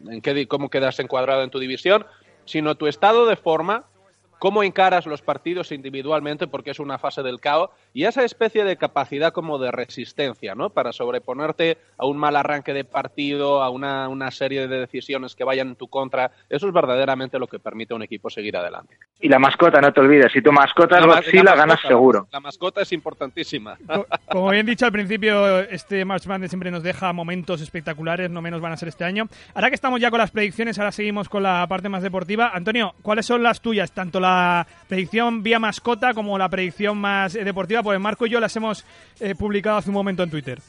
en 0.09 0.19
qué, 0.23 0.47
cómo 0.47 0.71
quedas 0.71 0.99
encuadrado 0.99 1.43
en 1.43 1.51
tu 1.51 1.59
división, 1.59 2.07
sino 2.45 2.73
tu 2.73 2.87
estado 2.87 3.27
de 3.27 3.35
forma 3.35 3.85
cómo 4.39 4.63
encaras 4.63 5.05
los 5.05 5.21
partidos 5.21 5.71
individualmente, 5.71 6.47
porque 6.47 6.71
es 6.71 6.79
una 6.79 6.97
fase 6.97 7.23
del 7.23 7.39
caos, 7.39 7.69
y 7.93 8.05
esa 8.05 8.23
especie 8.23 8.63
de 8.63 8.77
capacidad 8.77 9.31
como 9.31 9.57
de 9.57 9.71
resistencia, 9.71 10.55
¿no? 10.55 10.69
Para 10.69 10.91
sobreponerte 10.91 11.77
a 11.97 12.05
un 12.05 12.17
mal 12.17 12.35
arranque 12.35 12.73
de 12.73 12.83
partido, 12.83 13.63
a 13.63 13.69
una, 13.69 14.09
una 14.09 14.31
serie 14.31 14.67
de 14.67 14.79
decisiones 14.79 15.35
que 15.35 15.43
vayan 15.43 15.69
en 15.69 15.75
tu 15.75 15.87
contra. 15.87 16.31
Eso 16.49 16.67
es 16.67 16.73
verdaderamente 16.73 17.39
lo 17.39 17.47
que 17.47 17.59
permite 17.59 17.93
a 17.93 17.95
un 17.95 18.03
equipo 18.03 18.29
seguir 18.29 18.57
adelante. 18.57 18.97
Y 19.19 19.29
la 19.29 19.39
mascota, 19.39 19.79
no 19.79 19.93
te 19.93 20.01
olvides, 20.01 20.31
si 20.31 20.41
tu 20.41 20.51
mascota 20.51 20.99
es 20.99 21.05
Godzilla, 21.05 21.55
ganas 21.55 21.79
seguro. 21.81 22.27
La, 22.31 22.39
mascota 22.39 22.81
es 22.81 22.91
importantísima. 22.91 23.77
Como 24.29 24.49
bien 24.49 24.65
dicho 24.65 24.85
al 24.85 24.91
principio, 24.91 25.59
este 25.59 26.03
March 26.03 26.25
Madness 26.27 26.51
siempre 26.51 26.71
nos 26.71 26.83
deja 26.83 27.13
momentos 27.13 27.61
espectaculares, 27.61 28.29
no 28.29 28.41
menos 28.41 28.59
van 28.61 28.73
a 28.73 28.77
ser 28.77 28.89
este 28.89 29.05
año. 29.05 29.27
Ahora 29.53 29.69
que 29.69 29.75
estamos 29.75 30.01
ya 30.01 30.09
con 30.09 30.19
las 30.19 30.31
predicciones, 30.31 30.77
ahora 30.79 30.91
seguimos 30.91 31.29
con 31.29 31.43
la 31.43 31.65
parte 31.67 31.87
más 31.87 32.03
deportiva. 32.03 32.51
Antonio, 32.53 32.95
¿cuáles 33.01 33.25
son 33.25 33.43
las 33.43 33.61
tuyas? 33.61 33.91
Tanto 33.91 34.19
la 34.19 34.32
predicción 34.87 35.43
vía 35.43 35.59
mascota 35.59 36.13
como 36.13 36.37
la 36.37 36.49
predicción 36.49 36.97
más 36.97 37.35
eh, 37.35 37.43
deportiva, 37.43 37.83
pues 37.83 37.99
Marco 37.99 38.25
y 38.25 38.29
yo 38.29 38.39
las 38.39 38.55
hemos 38.55 38.85
eh, 39.19 39.35
publicado 39.35 39.77
hace 39.77 39.89
un 39.89 39.95
momento 39.95 40.23
en 40.23 40.29
Twitter. 40.29 40.59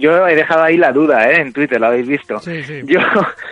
Yo 0.00 0.26
he 0.26 0.34
dejado 0.34 0.62
ahí 0.62 0.78
la 0.78 0.92
duda, 0.92 1.30
¿eh? 1.30 1.42
En 1.42 1.52
Twitter, 1.52 1.78
lo 1.78 1.88
habéis 1.88 2.08
visto. 2.08 2.38
Sí, 2.38 2.62
sí. 2.62 2.80
Yo 2.86 3.00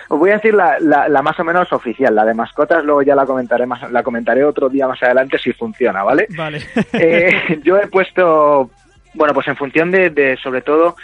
os 0.08 0.18
voy 0.18 0.30
a 0.30 0.36
decir 0.36 0.54
la, 0.54 0.78
la, 0.80 1.22
más 1.22 1.38
o 1.38 1.44
menos 1.44 1.70
oficial, 1.74 2.14
la 2.14 2.24
de 2.24 2.32
mascotas, 2.32 2.82
luego 2.84 3.02
ya 3.02 3.14
la 3.14 3.26
comentaré 3.26 3.66
más, 3.66 3.90
la 3.92 4.02
comentaré 4.02 4.42
otro 4.44 4.70
día 4.70 4.88
más 4.88 5.02
adelante 5.02 5.38
si 5.38 5.52
funciona, 5.52 6.02
¿vale? 6.02 6.26
Vale. 6.30 6.62
Eh, 6.94 7.60
yo 7.62 7.76
he 7.76 7.86
puesto, 7.88 8.70
bueno, 9.12 9.34
pues 9.34 9.46
en 9.48 9.56
función 9.56 9.90
de, 9.90 10.08
de 10.08 10.38
sobre 10.42 10.62
todo 10.62 10.96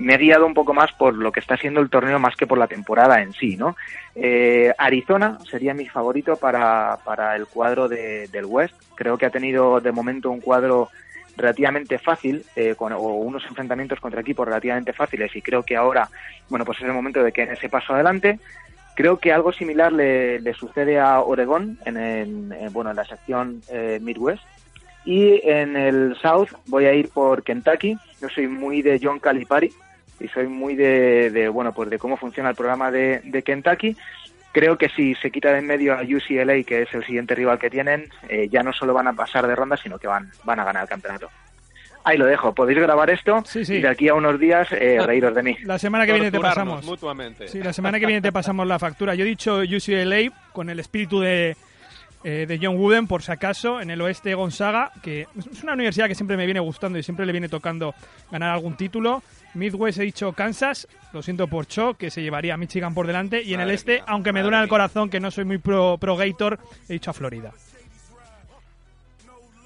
me 0.00 0.14
he 0.14 0.18
guiado 0.18 0.46
un 0.46 0.54
poco 0.54 0.74
más 0.74 0.92
por 0.92 1.14
lo 1.14 1.30
que 1.30 1.40
está 1.40 1.56
siendo 1.56 1.80
el 1.80 1.90
torneo 1.90 2.18
más 2.18 2.36
que 2.36 2.46
por 2.46 2.58
la 2.58 2.66
temporada 2.66 3.22
en 3.22 3.32
sí, 3.32 3.56
¿no? 3.56 3.76
Eh, 4.14 4.72
Arizona 4.76 5.38
sería 5.48 5.74
mi 5.74 5.86
favorito 5.88 6.36
para, 6.36 6.98
para 7.04 7.36
el 7.36 7.46
cuadro 7.46 7.88
de, 7.88 8.28
del 8.28 8.44
West. 8.44 8.74
Creo 8.96 9.16
que 9.16 9.26
ha 9.26 9.30
tenido 9.30 9.80
de 9.80 9.92
momento 9.92 10.30
un 10.30 10.40
cuadro 10.40 10.88
relativamente 11.36 11.98
fácil 11.98 12.44
eh, 12.54 12.74
con, 12.76 12.92
o 12.92 12.98
unos 12.98 13.44
enfrentamientos 13.46 14.00
contra 14.00 14.20
equipos 14.20 14.46
relativamente 14.46 14.92
fáciles 14.92 15.34
y 15.34 15.42
creo 15.42 15.62
que 15.62 15.76
ahora, 15.76 16.08
bueno, 16.48 16.64
pues 16.64 16.78
es 16.78 16.84
el 16.84 16.92
momento 16.92 17.22
de 17.22 17.32
que 17.32 17.42
ese 17.42 17.68
paso 17.68 17.94
adelante. 17.94 18.38
Creo 18.96 19.18
que 19.18 19.32
algo 19.32 19.52
similar 19.52 19.92
le, 19.92 20.40
le 20.40 20.54
sucede 20.54 21.00
a 21.00 21.20
Oregón 21.20 21.78
en, 21.84 21.96
en, 21.96 22.72
bueno, 22.72 22.90
en 22.90 22.96
la 22.96 23.04
sección 23.04 23.60
eh, 23.68 23.98
Midwest. 24.00 24.44
Y 25.04 25.40
en 25.44 25.76
el 25.76 26.16
South 26.22 26.48
voy 26.66 26.86
a 26.86 26.94
ir 26.94 27.08
por 27.08 27.42
Kentucky. 27.42 27.98
Yo 28.20 28.28
soy 28.28 28.46
muy 28.46 28.82
de 28.82 29.00
John 29.02 29.18
Calipari 29.18 29.72
y 30.20 30.28
soy 30.28 30.46
muy 30.46 30.74
de, 30.74 31.48
bueno, 31.52 31.72
pues 31.72 31.90
de 31.90 31.98
cómo 31.98 32.16
funciona 32.16 32.50
el 32.50 32.56
programa 32.56 32.90
de, 32.90 33.20
de, 33.24 33.42
Kentucky. 33.42 33.96
Creo 34.52 34.78
que 34.78 34.88
si 34.88 35.14
se 35.16 35.30
quita 35.30 35.52
de 35.52 35.58
en 35.58 35.66
medio 35.66 35.94
a 35.94 36.02
UCLA, 36.02 36.62
que 36.62 36.82
es 36.82 36.94
el 36.94 37.04
siguiente 37.04 37.34
rival 37.34 37.58
que 37.58 37.70
tienen, 37.70 38.08
eh, 38.28 38.48
ya 38.50 38.62
no 38.62 38.72
solo 38.72 38.94
van 38.94 39.08
a 39.08 39.12
pasar 39.12 39.46
de 39.46 39.56
ronda, 39.56 39.76
sino 39.76 39.98
que 39.98 40.06
van, 40.06 40.30
van 40.44 40.60
a 40.60 40.64
ganar 40.64 40.82
el 40.82 40.88
campeonato. 40.88 41.28
Ahí 42.04 42.18
lo 42.18 42.26
dejo. 42.26 42.54
Podéis 42.54 42.78
grabar 42.78 43.08
esto 43.10 43.42
y 43.54 43.80
de 43.80 43.88
aquí 43.88 44.08
a 44.08 44.14
unos 44.14 44.38
días 44.38 44.68
eh, 44.72 44.98
reíros 45.04 45.34
de 45.34 45.42
mí. 45.42 45.56
La 45.62 45.78
semana 45.78 46.04
que 46.04 46.12
viene 46.12 46.30
te 46.30 46.38
pasamos. 46.38 46.84
Mutuamente. 46.84 47.48
Sí, 47.48 47.62
la 47.62 47.72
semana 47.72 47.98
que 47.98 48.04
viene 48.04 48.20
te 48.20 48.30
pasamos 48.30 48.66
la 48.66 48.78
factura. 48.78 49.14
Yo 49.14 49.24
he 49.24 49.28
dicho 49.28 49.60
UCLA 49.60 50.30
con 50.52 50.68
el 50.68 50.78
espíritu 50.80 51.20
de, 51.20 51.56
eh, 52.24 52.46
de 52.48 52.58
John 52.60 52.76
Wooden, 52.76 53.06
por 53.06 53.22
si 53.22 53.30
acaso, 53.30 53.80
en 53.80 53.90
el 53.90 54.00
oeste 54.00 54.30
de 54.30 54.34
Gonzaga, 54.34 54.92
que 55.02 55.26
es 55.38 55.62
una 55.62 55.74
universidad 55.74 56.08
que 56.08 56.14
siempre 56.14 56.36
me 56.36 56.46
viene 56.46 56.60
gustando 56.60 56.98
y 56.98 57.02
siempre 57.02 57.26
le 57.26 57.32
viene 57.32 57.48
tocando 57.48 57.94
ganar 58.30 58.50
algún 58.50 58.76
título. 58.76 59.22
Midwest 59.54 59.98
he 59.98 60.04
dicho 60.04 60.32
Kansas, 60.32 60.88
lo 61.12 61.22
siento 61.22 61.46
por 61.46 61.66
Cho, 61.66 61.94
que 61.94 62.10
se 62.10 62.22
llevaría 62.22 62.54
a 62.54 62.56
Michigan 62.56 62.94
por 62.94 63.06
delante. 63.06 63.42
Y 63.42 63.54
en 63.54 63.60
el 63.60 63.70
este, 63.70 64.02
aunque 64.06 64.32
me 64.32 64.42
duele 64.42 64.60
el 64.60 64.68
corazón 64.68 65.10
que 65.10 65.20
no 65.20 65.30
soy 65.30 65.44
muy 65.44 65.58
pro, 65.58 65.98
pro 65.98 66.16
Gator, 66.16 66.58
he 66.88 66.94
dicho 66.94 67.10
a 67.10 67.14
Florida. 67.14 67.52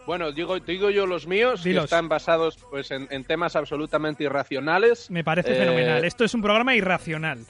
Bueno, 0.09 0.33
digo, 0.33 0.59
digo 0.59 0.88
yo 0.88 1.07
los 1.07 1.27
míos, 1.27 1.62
que 1.62 1.77
están 1.77 2.09
basados 2.09 2.57
pues 2.71 2.91
en, 2.91 3.25
temas 3.25 3.57
absolutamente 3.57 4.25
irracionales. 4.25 5.11
Me 5.11 5.23
parece 5.23 5.55
fenomenal. 5.55 6.03
Eh, 6.03 6.07
Esto 6.07 6.25
es 6.25 6.33
un 6.33 6.41
programa 6.41 6.75
irracional. 6.75 7.45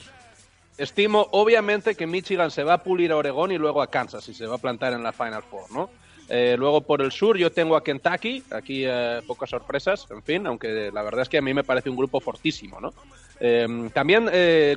Estimo, 0.79 1.27
obviamente, 1.33 1.97
que 1.97 2.07
Michigan 2.07 2.53
se 2.53 2.63
va 2.63 2.75
a 2.75 2.83
pulir 2.85 3.11
a 3.11 3.17
Oregón 3.17 3.51
y 3.51 3.59
luego 3.59 3.83
a 3.83 3.91
Kansas 3.91 4.29
y 4.29 4.35
se 4.35 4.47
va 4.47 4.55
a 4.55 4.59
plantar 4.59 4.93
en 4.93 5.03
la 5.03 5.13
Final 5.13 5.43
Four, 5.43 5.73
¿no? 5.73 5.91
Eh, 6.29 6.57
luego 6.59 6.83
por 6.83 7.01
el 7.01 7.11
sur 7.11 7.39
yo 7.39 7.51
tengo 7.51 7.75
a 7.75 7.83
Kentucky, 7.83 8.45
aquí 8.51 8.85
eh, 8.87 9.23
pocas 9.27 9.49
sorpresas, 9.49 10.07
en 10.11 10.23
fin, 10.23 10.47
aunque 10.47 10.91
la 10.93 11.03
verdad 11.03 11.23
es 11.23 11.29
que 11.29 11.39
a 11.39 11.43
mí 11.43 11.55
me 11.55 11.65
parece 11.65 11.89
un 11.89 11.97
grupo 11.97 12.21
fortísimo, 12.21 12.81
¿no? 12.81 12.93
Em, 13.41 13.89
también 13.91 14.29
eh, 14.31 14.77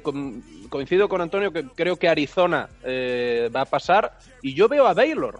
coincido 0.69 1.09
con 1.09 1.19
Antonio 1.19 1.51
que 1.51 1.65
creo 1.65 1.97
que 1.97 2.07
Arizona 2.07 2.69
va 2.83 3.61
a 3.61 3.65
pasar 3.65 4.17
y 4.41 4.53
yo 4.53 4.67
veo 4.69 4.87
a 4.87 4.93
Baylor. 4.93 5.39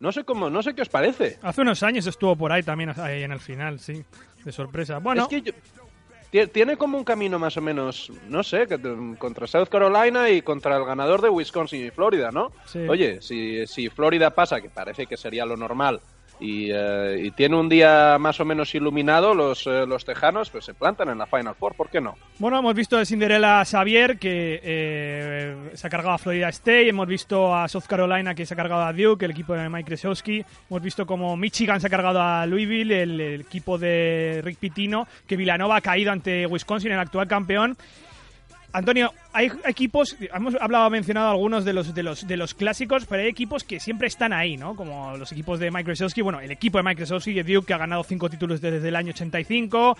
No 0.00 0.12
sé 0.12 0.24
cómo, 0.24 0.50
no 0.50 0.62
sé 0.62 0.74
qué 0.74 0.82
os 0.82 0.88
parece. 0.88 1.38
Hace 1.42 1.60
unos 1.60 1.82
años 1.82 2.06
estuvo 2.06 2.34
por 2.36 2.52
ahí 2.52 2.62
también 2.62 2.92
ahí 2.98 3.22
en 3.22 3.32
el 3.32 3.40
final, 3.40 3.80
sí, 3.80 4.02
de 4.44 4.52
sorpresa. 4.52 4.98
Bueno, 4.98 5.22
es 5.22 5.28
que 5.28 5.42
yo, 5.42 5.52
tiene 6.52 6.76
como 6.76 6.98
un 6.98 7.04
camino 7.04 7.38
más 7.38 7.56
o 7.56 7.60
menos, 7.60 8.10
no 8.28 8.42
sé, 8.42 8.66
contra 9.18 9.46
South 9.46 9.68
Carolina 9.68 10.28
y 10.28 10.42
contra 10.42 10.76
el 10.76 10.84
ganador 10.84 11.22
de 11.22 11.28
Wisconsin 11.30 11.86
y 11.86 11.90
Florida, 11.90 12.30
¿no? 12.30 12.52
Oye, 12.88 13.20
si, 13.22 13.66
si 13.66 13.88
Florida 13.88 14.30
pasa, 14.30 14.60
que 14.60 14.68
parece 14.68 15.06
que 15.06 15.16
sería 15.16 15.46
lo 15.46 15.56
normal, 15.56 16.00
eh, 16.40 17.22
y, 17.24 17.30
tiene 17.30 17.56
un 17.56 17.68
día 17.68 18.16
más 18.18 18.38
o 18.40 18.44
menos 18.44 18.74
iluminado, 18.74 19.34
los, 19.34 19.66
eh, 19.66 19.86
los 19.86 20.04
tejanos 20.04 20.50
pues 20.50 20.64
se 20.64 20.74
plantan 20.74 21.08
en 21.08 21.18
la 21.18 21.26
Final 21.26 21.54
Four, 21.54 21.74
¿por 21.74 21.88
qué 21.88 22.00
no? 22.00 22.16
Bueno, 22.38 22.58
hemos 22.58 22.74
visto 22.74 22.98
a 22.98 23.04
Cinderella 23.04 23.64
Xavier 23.64 24.18
que 24.18 24.60
eh, 24.62 25.56
se 25.74 25.86
ha 25.86 25.90
cargado 25.90 26.14
a 26.14 26.18
Florida 26.18 26.48
State, 26.50 26.88
hemos 26.88 27.06
visto 27.06 27.54
a 27.54 27.68
South 27.68 27.84
Carolina 27.88 28.34
que 28.34 28.44
se 28.44 28.54
ha 28.54 28.56
cargado 28.56 28.82
a 28.82 28.92
Duke, 28.92 29.24
el 29.24 29.30
equipo 29.30 29.54
de 29.54 29.68
Mike 29.68 29.94
Krzyzewski, 29.94 30.44
hemos 30.70 30.82
visto 30.82 31.06
como 31.06 31.36
Michigan 31.36 31.80
se 31.80 31.86
ha 31.86 31.90
cargado 31.90 32.20
a 32.20 32.44
Louisville, 32.46 33.02
el 33.02 33.40
equipo 33.40 33.78
de 33.78 34.40
Rick 34.44 34.58
Pitino, 34.58 35.06
que 35.26 35.36
Villanova 35.36 35.76
ha 35.76 35.80
caído 35.80 36.12
ante 36.12 36.46
Wisconsin, 36.46 36.92
el 36.92 36.98
actual 36.98 37.28
campeón, 37.28 37.76
Antonio, 38.72 39.12
hay 39.32 39.50
equipos, 39.64 40.16
hemos 40.20 40.54
hablado, 40.60 40.90
mencionado 40.90 41.30
algunos 41.30 41.64
de 41.64 41.72
los, 41.72 41.94
de 41.94 42.02
los, 42.02 42.26
de 42.26 42.36
los 42.36 42.54
clásicos, 42.54 43.06
pero 43.06 43.22
hay 43.22 43.28
equipos 43.28 43.64
que 43.64 43.80
siempre 43.80 44.08
están 44.08 44.32
ahí, 44.32 44.56
¿no? 44.56 44.74
Como 44.76 45.16
los 45.16 45.32
equipos 45.32 45.58
de 45.58 45.70
Microsoft, 45.70 46.12
bueno, 46.22 46.40
el 46.40 46.50
equipo 46.50 46.78
de 46.78 46.84
Microsoft 46.84 47.26
y 47.28 47.42
Duke 47.42 47.66
que 47.66 47.74
ha 47.74 47.78
ganado 47.78 48.02
cinco 48.04 48.28
títulos 48.28 48.60
desde 48.60 48.86
el 48.86 48.96
año 48.96 49.10
85. 49.10 49.96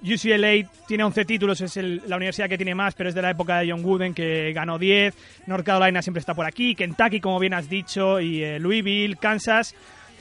UCLA 0.00 0.68
tiene 0.86 1.04
11 1.04 1.24
títulos, 1.24 1.60
es 1.60 1.76
la 1.76 2.16
universidad 2.16 2.48
que 2.48 2.56
tiene 2.56 2.74
más, 2.74 2.94
pero 2.94 3.08
es 3.08 3.14
de 3.14 3.22
la 3.22 3.30
época 3.30 3.58
de 3.58 3.70
John 3.70 3.84
Wooden, 3.84 4.14
que 4.14 4.52
ganó 4.52 4.78
10. 4.78 5.14
North 5.46 5.64
Carolina 5.64 6.02
siempre 6.02 6.20
está 6.20 6.34
por 6.34 6.46
aquí. 6.46 6.74
Kentucky, 6.74 7.20
como 7.20 7.38
bien 7.40 7.54
has 7.54 7.68
dicho, 7.68 8.20
y 8.20 8.42
eh, 8.42 8.58
Louisville, 8.60 9.16
Kansas. 9.16 9.74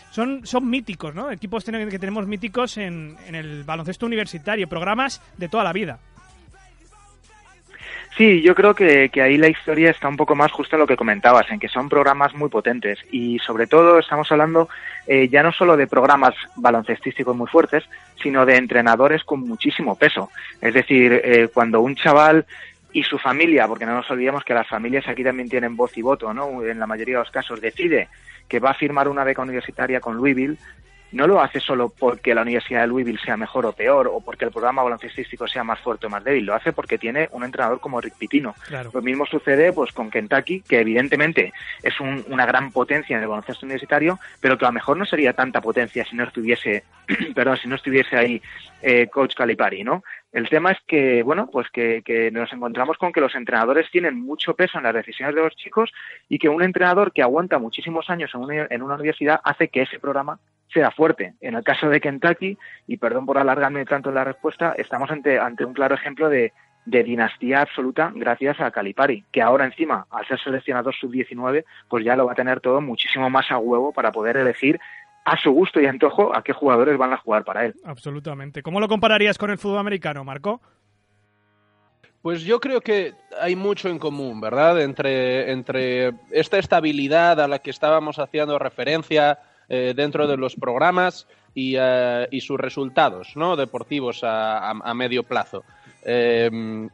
Son, 0.09 0.47
son 0.47 0.67
míticos, 0.67 1.13
¿no? 1.13 1.29
Equipos 1.29 1.63
que 1.63 1.99
tenemos 1.99 2.25
míticos 2.25 2.77
en, 2.77 3.15
en 3.27 3.35
el 3.35 3.63
baloncesto 3.63 4.05
universitario, 4.05 4.67
programas 4.67 5.21
de 5.37 5.47
toda 5.47 5.63
la 5.63 5.73
vida. 5.73 5.99
Sí, 8.17 8.41
yo 8.41 8.55
creo 8.55 8.73
que, 8.73 9.09
que, 9.09 9.21
ahí 9.21 9.37
la 9.37 9.47
historia 9.47 9.91
está 9.91 10.07
un 10.07 10.17
poco 10.17 10.35
más 10.35 10.51
justo 10.51 10.75
en 10.75 10.79
lo 10.79 10.87
que 10.87 10.97
comentabas, 10.97 11.51
en 11.51 11.59
que 11.59 11.67
son 11.67 11.87
programas 11.87 12.33
muy 12.33 12.49
potentes 12.49 12.97
y 13.11 13.37
sobre 13.37 13.67
todo 13.67 13.99
estamos 13.99 14.31
hablando 14.31 14.69
eh, 15.05 15.29
ya 15.29 15.43
no 15.43 15.51
solo 15.51 15.77
de 15.77 15.85
programas 15.85 16.33
baloncestísticos 16.55 17.35
muy 17.35 17.47
fuertes, 17.47 17.83
sino 18.19 18.43
de 18.47 18.55
entrenadores 18.55 19.23
con 19.23 19.41
muchísimo 19.41 19.95
peso. 19.95 20.31
Es 20.59 20.73
decir, 20.73 21.21
eh, 21.23 21.49
cuando 21.53 21.81
un 21.81 21.95
chaval 21.95 22.47
y 22.91 23.03
su 23.03 23.19
familia, 23.19 23.67
porque 23.67 23.85
no 23.85 23.93
nos 23.93 24.09
olvidemos 24.09 24.43
que 24.43 24.55
las 24.55 24.67
familias 24.67 25.07
aquí 25.07 25.23
también 25.23 25.47
tienen 25.47 25.75
voz 25.75 25.95
y 25.95 26.01
voto, 26.01 26.33
¿no? 26.33 26.63
En 26.63 26.79
la 26.79 26.87
mayoría 26.87 27.17
de 27.17 27.23
los 27.23 27.31
casos 27.31 27.61
decide 27.61 28.07
que 28.47 28.59
va 28.59 28.71
a 28.71 28.73
firmar 28.73 29.09
una 29.09 29.25
beca 29.25 29.43
universitaria 29.43 29.99
con 29.99 30.15
Louisville, 30.15 30.57
no 31.11 31.27
lo 31.27 31.41
hace 31.41 31.59
solo 31.59 31.89
porque 31.89 32.35
la 32.35 32.41
Universidad 32.41 32.81
de 32.81 32.87
Louisville 32.87 33.19
sea 33.23 33.37
mejor 33.37 33.65
o 33.65 33.71
peor 33.71 34.07
o 34.07 34.19
porque 34.21 34.45
el 34.45 34.51
programa 34.51 34.83
baloncestístico 34.83 35.47
sea 35.47 35.63
más 35.63 35.79
fuerte 35.79 36.07
o 36.07 36.09
más 36.09 36.23
débil, 36.23 36.45
lo 36.45 36.53
hace 36.53 36.73
porque 36.73 36.97
tiene 36.97 37.29
un 37.31 37.43
entrenador 37.43 37.79
como 37.79 38.01
Rick 38.01 38.15
Pitino. 38.15 38.55
Lo 38.93 39.01
mismo 39.01 39.25
sucede 39.25 39.71
pues 39.73 39.91
con 39.91 40.09
Kentucky, 40.09 40.61
que 40.61 40.79
evidentemente 40.79 41.53
es 41.83 41.93
una 41.99 42.45
gran 42.45 42.71
potencia 42.71 43.15
en 43.15 43.23
el 43.23 43.29
baloncesto 43.29 43.65
universitario, 43.65 44.19
pero 44.41 44.57
que 44.57 44.65
a 44.65 44.69
lo 44.69 44.73
mejor 44.73 44.97
no 44.97 45.05
sería 45.05 45.33
tanta 45.33 45.61
potencia 45.61 46.05
si 46.05 46.15
no 46.15 46.23
estuviese, 46.25 46.83
perdón, 47.35 47.57
si 47.57 47.67
no 47.67 47.75
estuviese 47.75 48.17
ahí 48.17 48.41
eh, 48.81 49.07
Coach 49.07 49.35
Calipari, 49.35 49.83
¿no? 49.83 50.03
El 50.31 50.49
tema 50.49 50.71
es 50.71 50.77
que, 50.85 51.23
bueno, 51.23 51.49
pues 51.51 51.67
que, 51.71 52.03
que, 52.05 52.29
nos 52.31 52.51
encontramos 52.51 52.97
con 52.97 53.11
que 53.11 53.21
los 53.21 53.33
entrenadores 53.33 53.89
tienen 53.89 54.19
mucho 54.19 54.55
peso 54.55 54.77
en 54.77 54.83
las 54.83 54.93
decisiones 54.93 55.33
de 55.33 55.41
los 55.41 55.55
chicos 55.55 55.91
y 56.27 56.37
que 56.37 56.49
un 56.49 56.61
entrenador 56.61 57.11
que 57.13 57.23
aguanta 57.23 57.57
muchísimos 57.57 58.09
años 58.09 58.29
en 58.35 58.41
una, 58.41 58.67
en 58.69 58.81
una 58.81 58.95
universidad 58.95 59.39
hace 59.43 59.69
que 59.69 59.83
ese 59.83 59.99
programa 59.99 60.39
sea 60.73 60.91
fuerte. 60.91 61.33
En 61.41 61.55
el 61.55 61.63
caso 61.63 61.89
de 61.89 62.01
Kentucky, 62.01 62.57
y 62.87 62.97
perdón 62.97 63.25
por 63.25 63.37
alargarme 63.37 63.85
tanto 63.85 64.09
en 64.09 64.15
la 64.15 64.23
respuesta, 64.23 64.73
estamos 64.77 65.09
ante, 65.11 65.39
ante 65.39 65.65
un 65.65 65.73
claro 65.73 65.95
ejemplo 65.95 66.29
de, 66.29 66.53
de 66.85 67.03
dinastía 67.03 67.61
absoluta 67.61 68.11
gracias 68.15 68.59
a 68.61 68.71
Calipari, 68.71 69.25
que 69.31 69.41
ahora 69.41 69.65
encima, 69.65 70.07
al 70.09 70.25
ser 70.25 70.39
seleccionador 70.39 70.95
sub-19, 70.95 71.65
pues 71.89 72.05
ya 72.05 72.15
lo 72.15 72.25
va 72.25 72.31
a 72.31 72.35
tener 72.35 72.61
todo 72.61 72.81
muchísimo 72.81 73.29
más 73.29 73.51
a 73.51 73.57
huevo 73.57 73.91
para 73.91 74.11
poder 74.11 74.37
elegir 74.37 74.79
a 75.25 75.37
su 75.37 75.51
gusto 75.51 75.81
y 75.81 75.85
antojo 75.85 76.33
a 76.33 76.41
qué 76.41 76.53
jugadores 76.53 76.97
van 76.97 77.11
a 77.11 77.17
jugar 77.17 77.43
para 77.43 77.65
él. 77.65 77.75
Absolutamente. 77.83 78.63
¿Cómo 78.63 78.79
lo 78.79 78.87
compararías 78.87 79.37
con 79.37 79.51
el 79.51 79.57
fútbol 79.57 79.79
americano, 79.79 80.23
Marco? 80.23 80.61
Pues 82.21 82.43
yo 82.43 82.61
creo 82.61 82.79
que 82.79 83.13
hay 83.39 83.57
mucho 83.57 83.89
en 83.89 83.99
común, 83.99 84.39
¿verdad? 84.39 84.81
Entre, 84.81 85.51
entre 85.51 86.13
esta 86.31 86.57
estabilidad 86.57 87.41
a 87.41 87.47
la 87.49 87.59
que 87.59 87.69
estábamos 87.69 88.19
haciendo 88.19 88.57
referencia 88.57 89.37
eh, 89.69 89.93
dentro 89.95 90.27
de 90.27 90.37
los 90.37 90.55
programas 90.55 91.27
y, 91.53 91.75
eh, 91.77 92.27
y, 92.31 92.41
sus 92.41 92.59
resultados 92.59 93.35
¿no? 93.35 93.55
deportivos 93.55 94.23
a, 94.23 94.57
a, 94.57 94.71
a 94.71 94.93
medio 94.93 95.23
plazo. 95.23 95.63
Eh, 96.03 96.89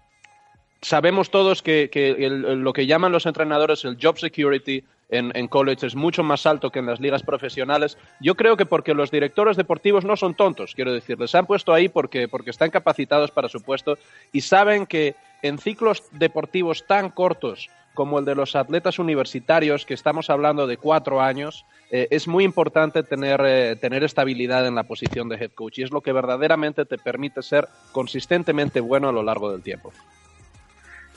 sabemos 0.83 1.29
todos 1.29 1.61
que, 1.61 1.89
lo 2.29 2.73
que 2.73 2.85
llaman 2.85 3.11
los 3.11 3.25
entrenadores 3.25 3.85
el 3.85 3.97
job 4.01 4.17
security 4.17 4.83
en, 5.09 5.31
en, 5.35 5.47
college 5.47 5.87
es 5.87 5.95
mucho 5.95 6.23
más 6.23 6.45
alto 6.45 6.69
que 6.69 6.79
en 6.79 6.85
las 6.85 6.99
ligas 6.99 7.23
profesionales. 7.23 7.97
Yo 8.19 8.35
creo 8.35 8.57
que 8.57 8.65
porque 8.65 8.93
los 8.93 9.11
directores 9.11 9.57
deportivos 9.57 10.03
no 10.03 10.17
son 10.17 10.35
tontos, 10.35 10.75
quiero 10.75 10.91
decir, 10.91 11.19
les 11.19 11.33
han 11.35 11.45
puesto 11.45 11.73
ahí 11.73 11.89
porque, 11.89 12.27
porque 12.27 12.49
están 12.49 12.71
capacitados 12.71 13.31
para 13.31 13.49
su 13.49 13.61
puesto 13.61 13.97
y 14.31 14.41
saben 14.41 14.85
que 14.85 15.15
en 15.41 15.57
ciclos 15.57 16.03
deportivos 16.11 16.85
tan 16.85 17.09
cortos 17.09 17.69
como 17.93 18.19
el 18.19 18.25
de 18.25 18.35
los 18.35 18.55
atletas 18.55 18.99
universitarios, 18.99 19.85
que 19.85 19.93
estamos 19.93 20.29
hablando 20.29 20.67
de 20.67 20.77
cuatro 20.77 21.21
años, 21.21 21.65
eh, 21.91 22.07
es 22.11 22.27
muy 22.27 22.43
importante 22.43 23.03
tener, 23.03 23.41
eh, 23.45 23.75
tener 23.75 24.03
estabilidad 24.03 24.65
en 24.65 24.75
la 24.75 24.83
posición 24.83 25.29
de 25.29 25.35
head 25.35 25.51
coach 25.51 25.79
y 25.79 25.83
es 25.83 25.91
lo 25.91 26.01
que 26.01 26.11
verdaderamente 26.11 26.85
te 26.85 26.97
permite 26.97 27.41
ser 27.41 27.67
consistentemente 27.91 28.79
bueno 28.79 29.09
a 29.09 29.11
lo 29.11 29.23
largo 29.23 29.51
del 29.51 29.61
tiempo. 29.61 29.93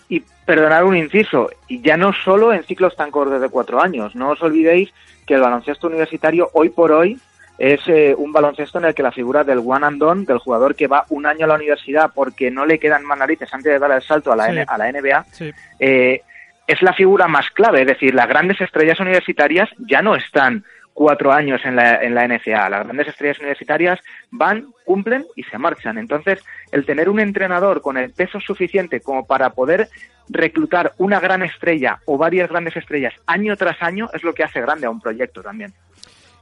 Y 0.09 0.23
perdonar 0.45 0.85
un 0.85 0.97
inciso, 0.97 1.51
y 1.67 1.81
ya 1.81 1.97
no 1.97 2.13
solo 2.13 2.53
en 2.53 2.63
ciclos 2.63 2.95
tan 2.95 3.11
cortos 3.11 3.41
de 3.41 3.49
cuatro 3.49 3.81
años, 3.81 4.15
no 4.15 4.31
os 4.31 4.43
olvidéis 4.43 4.93
que 5.27 5.35
el 5.35 5.41
baloncesto 5.41 5.89
universitario 5.89 6.51
hoy 6.53 6.69
por 6.69 6.93
hoy 6.93 7.19
es 7.59 7.81
eh, 7.87 8.15
un 8.17 8.33
baloncesto 8.33 8.79
en 8.79 8.85
el 8.85 8.95
que 8.95 9.03
la 9.03 9.13
figura 9.13 9.43
del 9.43 9.63
one 9.65 9.87
and 9.87 9.99
done, 9.99 10.25
del 10.27 10.39
jugador 10.39 10.75
que 10.75 10.87
va 10.87 11.07
un 11.09 11.27
año 11.27 11.47
a 11.47 11.49
la 11.49 11.55
universidad 11.55 12.11
porque 12.15 12.51
no 12.51 12.67
le 12.67 12.79
quedan 12.79 13.05
más 13.05 13.19
narices 13.19 13.53
antes 13.53 13.73
de 13.73 13.79
dar 13.79 13.91
el 13.91 14.03
salto 14.03 14.31
a 14.31 14.37
la, 14.37 14.47
sí. 14.47 14.53
N, 14.53 14.65
a 14.69 14.79
la 14.79 14.93
NBA, 14.93 15.27
sí. 15.33 15.51
eh, 15.81 16.23
es 16.67 16.83
la 16.83 16.93
figura 16.93 17.29
más 17.29 17.51
clave. 17.51 17.83
Es 17.83 17.87
decir, 17.87 18.15
las 18.15 18.29
grandes 18.29 18.61
estrellas 18.61 19.01
universitarias 19.01 19.69
ya 19.79 20.03
no 20.03 20.17
están 20.17 20.65
cuatro 20.97 21.31
años 21.31 21.61
en 21.65 21.77
la, 21.77 22.03
en 22.03 22.15
la 22.15 22.27
NCA. 22.27 22.71
Las 22.71 22.85
grandes 22.85 23.09
estrellas 23.09 23.39
universitarias 23.39 24.01
van, 24.31 24.69
cumplen 24.85 25.27
y 25.37 25.43
se 25.45 25.59
marchan. 25.59 25.99
Entonces, 25.99 26.43
el 26.73 26.87
tener 26.87 27.09
un 27.09 27.21
entrenador 27.21 27.83
con 27.83 27.99
el 27.99 28.13
peso 28.13 28.41
suficiente 28.41 29.01
como 29.01 29.27
para 29.27 29.51
poder 29.51 29.89
reclutar 30.29 30.93
una 30.99 31.21
gran 31.21 31.43
estrella 31.43 32.01
o 32.07 32.19
varias 32.19 32.49
grandes 32.49 32.77
estrellas 32.77 33.15
año 33.27 33.57
tras 33.57 33.81
año 33.83 34.09
es 34.13 34.25
lo 34.25 34.33
que 34.33 34.43
hace 34.43 34.61
grande 34.61 34.87
a 34.87 34.91
un 34.91 35.01
proyecto 35.01 35.43
también. 35.43 35.73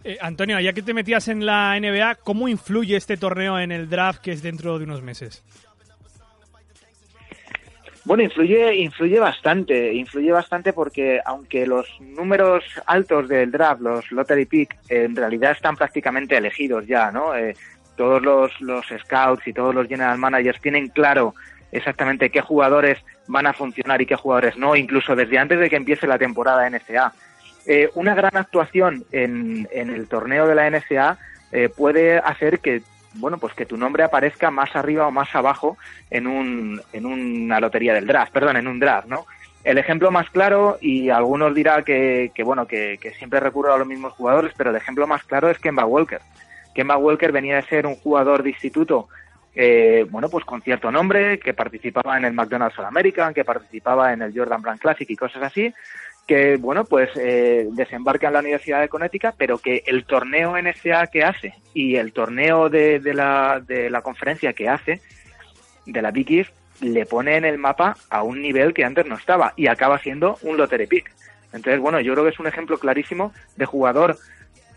Eh, 0.04 0.18
Antonio, 0.20 0.60
ya 0.60 0.72
que 0.72 0.82
te 0.82 0.94
metías 0.94 1.28
en 1.28 1.44
la 1.46 1.78
NBA, 1.80 2.16
¿cómo 2.16 2.46
influye 2.46 2.96
este 2.96 3.16
torneo 3.16 3.58
en 3.58 3.72
el 3.72 3.88
draft 3.88 4.20
que 4.20 4.32
es 4.32 4.42
dentro 4.42 4.78
de 4.78 4.84
unos 4.84 5.02
meses? 5.02 5.42
Bueno, 8.04 8.22
influye, 8.22 8.76
influye 8.76 9.18
bastante, 9.18 9.94
influye 9.94 10.30
bastante 10.30 10.74
porque 10.74 11.20
aunque 11.24 11.66
los 11.66 11.86
números 12.00 12.62
altos 12.84 13.28
del 13.28 13.50
draft, 13.50 13.80
los 13.80 14.12
lottery 14.12 14.44
pick, 14.44 14.76
en 14.90 15.16
realidad 15.16 15.52
están 15.52 15.74
prácticamente 15.74 16.36
elegidos 16.36 16.86
ya, 16.86 17.10
¿no? 17.10 17.34
Eh, 17.34 17.56
todos 17.96 18.20
los, 18.20 18.60
los 18.60 18.84
scouts 19.04 19.46
y 19.46 19.54
todos 19.54 19.74
los 19.74 19.88
general 19.88 20.18
managers 20.18 20.60
tienen 20.60 20.88
claro 20.88 21.34
exactamente 21.72 22.28
qué 22.28 22.42
jugadores 22.42 22.98
van 23.26 23.46
a 23.46 23.54
funcionar 23.54 24.02
y 24.02 24.06
qué 24.06 24.16
jugadores 24.16 24.56
no, 24.58 24.76
incluso 24.76 25.16
desde 25.16 25.38
antes 25.38 25.58
de 25.58 25.70
que 25.70 25.76
empiece 25.76 26.06
la 26.06 26.18
temporada 26.18 26.68
NCA. 26.68 27.12
Eh, 27.66 27.88
una 27.94 28.14
gran 28.14 28.36
actuación 28.36 29.04
en, 29.12 29.66
en, 29.72 29.88
el 29.88 30.06
torneo 30.08 30.46
de 30.46 30.54
la 30.54 30.68
NCA 30.68 31.16
eh, 31.52 31.70
puede 31.74 32.18
hacer 32.18 32.58
que 32.58 32.82
bueno, 33.14 33.38
pues 33.38 33.54
que 33.54 33.66
tu 33.66 33.76
nombre 33.76 34.02
aparezca 34.02 34.50
más 34.50 34.74
arriba 34.74 35.06
o 35.06 35.10
más 35.10 35.34
abajo 35.34 35.76
en, 36.10 36.26
un, 36.26 36.80
en 36.92 37.06
una 37.06 37.60
lotería 37.60 37.94
del 37.94 38.06
draft, 38.06 38.32
perdón, 38.32 38.56
en 38.56 38.68
un 38.68 38.80
draft, 38.80 39.08
¿no? 39.08 39.26
El 39.62 39.78
ejemplo 39.78 40.10
más 40.10 40.28
claro, 40.28 40.76
y 40.80 41.08
algunos 41.08 41.54
dirán 41.54 41.84
que, 41.84 42.32
que 42.34 42.42
bueno, 42.42 42.66
que, 42.66 42.98
siempre 43.16 43.40
recurro 43.40 43.72
a 43.72 43.78
los 43.78 43.86
mismos 43.86 44.12
jugadores, 44.12 44.52
pero 44.56 44.70
el 44.70 44.76
ejemplo 44.76 45.06
más 45.06 45.24
claro 45.24 45.48
es 45.48 45.58
Kemba 45.58 45.86
Walker. 45.86 46.20
Kemba 46.74 46.98
Walker 46.98 47.32
venía 47.32 47.56
de 47.56 47.62
ser 47.62 47.86
un 47.86 47.94
jugador 47.94 48.42
de 48.42 48.50
instituto, 48.50 49.08
eh, 49.54 50.06
bueno, 50.10 50.28
pues 50.28 50.44
con 50.44 50.60
cierto 50.60 50.90
nombre, 50.90 51.38
que 51.38 51.54
participaba 51.54 52.18
en 52.18 52.26
el 52.26 52.34
McDonald's 52.34 52.78
All 52.78 52.84
American, 52.84 53.32
que 53.32 53.44
participaba 53.44 54.12
en 54.12 54.20
el 54.20 54.36
Jordan 54.36 54.60
Brand 54.60 54.80
Classic 54.80 55.08
y 55.08 55.16
cosas 55.16 55.42
así, 55.44 55.72
que, 56.26 56.56
bueno, 56.56 56.84
pues 56.84 57.10
eh, 57.16 57.68
desembarca 57.72 58.28
en 58.28 58.32
la 58.32 58.40
Universidad 58.40 58.80
de 58.80 58.88
Connecticut, 58.88 59.34
pero 59.36 59.58
que 59.58 59.82
el 59.86 60.04
torneo 60.04 60.56
NSA 60.60 61.08
que 61.08 61.22
hace 61.22 61.54
y 61.74 61.96
el 61.96 62.12
torneo 62.12 62.68
de, 62.70 63.00
de, 63.00 63.14
la, 63.14 63.62
de 63.64 63.90
la 63.90 64.02
conferencia 64.02 64.52
que 64.52 64.68
hace, 64.68 65.00
de 65.86 66.02
la 66.02 66.10
Big 66.10 66.30
East, 66.30 66.52
le 66.80 67.06
pone 67.06 67.36
en 67.36 67.44
el 67.44 67.58
mapa 67.58 67.96
a 68.10 68.22
un 68.22 68.42
nivel 68.42 68.74
que 68.74 68.84
antes 68.84 69.06
no 69.06 69.16
estaba 69.16 69.52
y 69.56 69.66
acaba 69.66 69.98
siendo 69.98 70.38
un 70.42 70.56
lottery 70.56 70.86
pick. 70.86 71.10
Entonces, 71.52 71.80
bueno, 71.80 72.00
yo 72.00 72.12
creo 72.12 72.24
que 72.24 72.30
es 72.30 72.40
un 72.40 72.46
ejemplo 72.46 72.78
clarísimo 72.78 73.32
de 73.56 73.64
jugador 73.64 74.18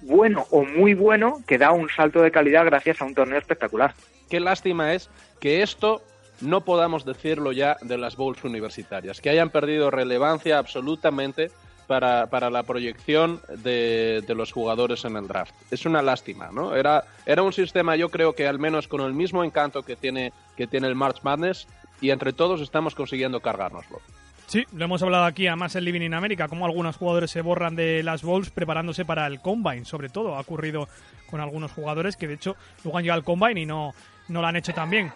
bueno 0.01 0.45
o 0.51 0.63
muy 0.63 0.93
bueno 0.93 1.41
que 1.47 1.57
da 1.57 1.71
un 1.71 1.89
salto 1.89 2.21
de 2.21 2.29
calidad 2.29 2.65
gracias 2.65 3.01
a 3.01 3.05
un 3.05 3.15
torneo 3.15 3.39
espectacular. 3.39 3.93
Qué 4.29 4.39
lástima 4.39 4.93
es 4.93 5.09
que 5.39 5.63
esto 5.63 6.03
no 6.41 6.61
podamos 6.61 7.05
decirlo 7.05 7.51
ya 7.51 7.77
de 7.81 7.97
las 7.97 8.15
bowls 8.15 8.43
universitarias, 8.43 9.21
que 9.21 9.29
hayan 9.29 9.49
perdido 9.49 9.91
relevancia 9.91 10.57
absolutamente 10.57 11.51
para, 11.87 12.27
para 12.27 12.49
la 12.49 12.63
proyección 12.63 13.41
de, 13.63 14.23
de, 14.27 14.35
los 14.35 14.51
jugadores 14.51 15.05
en 15.05 15.15
el 15.15 15.27
draft. 15.27 15.53
Es 15.71 15.85
una 15.85 16.01
lástima, 16.01 16.49
¿no? 16.51 16.75
Era, 16.75 17.05
era 17.25 17.43
un 17.43 17.53
sistema, 17.53 17.95
yo 17.95 18.09
creo 18.09 18.33
que 18.33 18.45
al 18.45 18.59
menos 18.59 18.87
con 18.87 19.01
el 19.01 19.13
mismo 19.13 19.43
encanto 19.43 19.83
que 19.83 19.95
tiene, 19.95 20.33
que 20.57 20.67
tiene 20.67 20.87
el 20.87 20.95
March 20.95 21.21
Madness, 21.23 21.67
y 22.01 22.11
entre 22.11 22.33
todos 22.33 22.61
estamos 22.61 22.95
consiguiendo 22.95 23.39
cargárnoslo. 23.39 24.01
Sí, 24.47 24.65
lo 24.71 24.85
hemos 24.85 25.01
hablado 25.01 25.25
aquí, 25.25 25.47
además 25.47 25.75
en 25.75 25.83
Living 25.83 26.01
in 26.01 26.13
America, 26.13 26.47
como 26.47 26.65
algunos 26.65 26.95
jugadores 26.95 27.31
se 27.31 27.41
borran 27.41 27.75
de 27.75 28.01
las 28.01 28.23
bowls 28.23 28.49
preparándose 28.49 29.03
para 29.03 29.27
el 29.27 29.41
combine, 29.41 29.83
sobre 29.83 30.07
todo. 30.07 30.35
Ha 30.35 30.39
ocurrido 30.39 30.87
con 31.29 31.41
algunos 31.41 31.71
jugadores 31.71 32.15
que 32.15 32.27
de 32.27 32.35
hecho 32.35 32.55
luego 32.83 32.97
han 32.97 33.03
llegado 33.03 33.19
al 33.19 33.25
combine 33.25 33.61
y 33.61 33.65
no, 33.65 33.93
no 34.29 34.41
lo 34.41 34.47
han 34.47 34.55
hecho 34.55 34.73
tan 34.73 34.89
bien, 34.89 35.11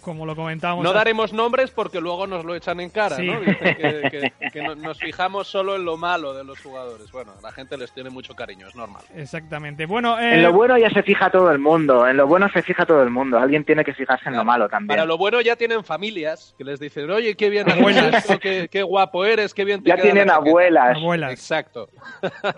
como 0.00 0.24
lo 0.26 0.34
comentábamos. 0.34 0.84
No 0.84 0.92
daremos 0.92 1.32
nombres 1.32 1.70
porque 1.70 2.00
luego 2.00 2.26
nos 2.26 2.44
lo 2.44 2.54
echan 2.54 2.80
en 2.80 2.90
cara, 2.90 3.16
sí. 3.16 3.26
¿no? 3.26 3.40
Dicen 3.40 3.76
que, 3.76 4.32
que, 4.40 4.50
que, 4.50 4.62
nos 4.62 4.98
fijamos 4.98 5.48
solo 5.48 5.76
en 5.76 5.84
lo 5.84 5.96
malo 5.96 6.34
de 6.34 6.44
los 6.44 6.60
jugadores. 6.60 7.10
Bueno, 7.12 7.32
la 7.42 7.52
gente 7.52 7.76
les 7.76 7.92
tiene 7.92 8.10
mucho 8.10 8.34
cariño, 8.34 8.68
es 8.68 8.74
normal. 8.74 9.02
Exactamente. 9.14 9.86
Bueno, 9.86 10.18
eh... 10.18 10.36
En 10.36 10.42
lo 10.42 10.52
bueno 10.52 10.78
ya 10.78 10.90
se 10.90 11.02
fija 11.02 11.30
todo 11.30 11.50
el 11.50 11.58
mundo, 11.58 12.06
en 12.06 12.16
lo 12.16 12.26
bueno 12.26 12.48
se 12.52 12.62
fija 12.62 12.86
todo 12.86 13.02
el 13.02 13.10
mundo. 13.10 13.38
Alguien 13.38 13.64
tiene 13.64 13.84
que 13.84 13.92
fijarse 13.92 14.24
en 14.28 14.32
claro. 14.32 14.38
lo 14.38 14.44
malo 14.44 14.68
también. 14.68 14.88
Para 14.88 15.04
lo 15.04 15.18
bueno 15.18 15.40
ya 15.40 15.56
tienen 15.56 15.84
familias 15.84 16.54
que 16.56 16.64
les 16.64 16.80
dicen, 16.80 17.10
oye, 17.10 17.36
qué 17.36 17.50
bien 17.50 17.70
abuelas, 17.70 18.26
qué, 18.40 18.68
qué, 18.70 18.82
guapo 18.82 19.24
eres, 19.24 19.52
qué 19.54 19.64
bien 19.64 19.82
te 19.82 19.90
Ya 19.90 19.96
tienen 19.96 20.30
abuelas. 20.30 20.96
abuelas. 20.96 21.32
Exacto. 21.32 21.88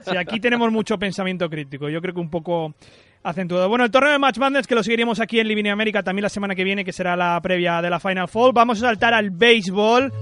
Sí, 0.03 0.17
aquí 0.17 0.41
tenemos 0.41 0.71
mucho 0.71 0.99
pensamiento 0.99 1.49
crítico. 1.51 1.89
Yo 1.89 2.01
creo 2.01 2.15
que 2.15 2.21
un 2.21 2.31
poco 2.31 2.75
acentuado. 3.23 3.69
Bueno, 3.69 3.85
el 3.85 3.91
torneo 3.91 4.13
de 4.13 4.19
Match 4.19 4.39
Madness 4.39 4.67
que 4.67 4.75
lo 4.75 4.83
seguiremos 4.83 5.21
aquí 5.21 5.41
en 5.41 5.49
Living 5.49 5.67
América 5.67 6.03
también 6.03 6.23
la 6.23 6.29
semana 6.29 6.55
que 6.55 6.65
viene, 6.65 6.85
que 6.85 6.93
será 6.93 7.17
la 7.17 7.41
previa 7.41 7.83
de 7.83 7.91
la 7.91 8.01
Final 8.01 8.29
Four. 8.29 8.55
Vamos 8.55 8.79
a 8.79 8.87
saltar 8.87 9.15
al 9.15 9.31
béisbol. 9.31 10.13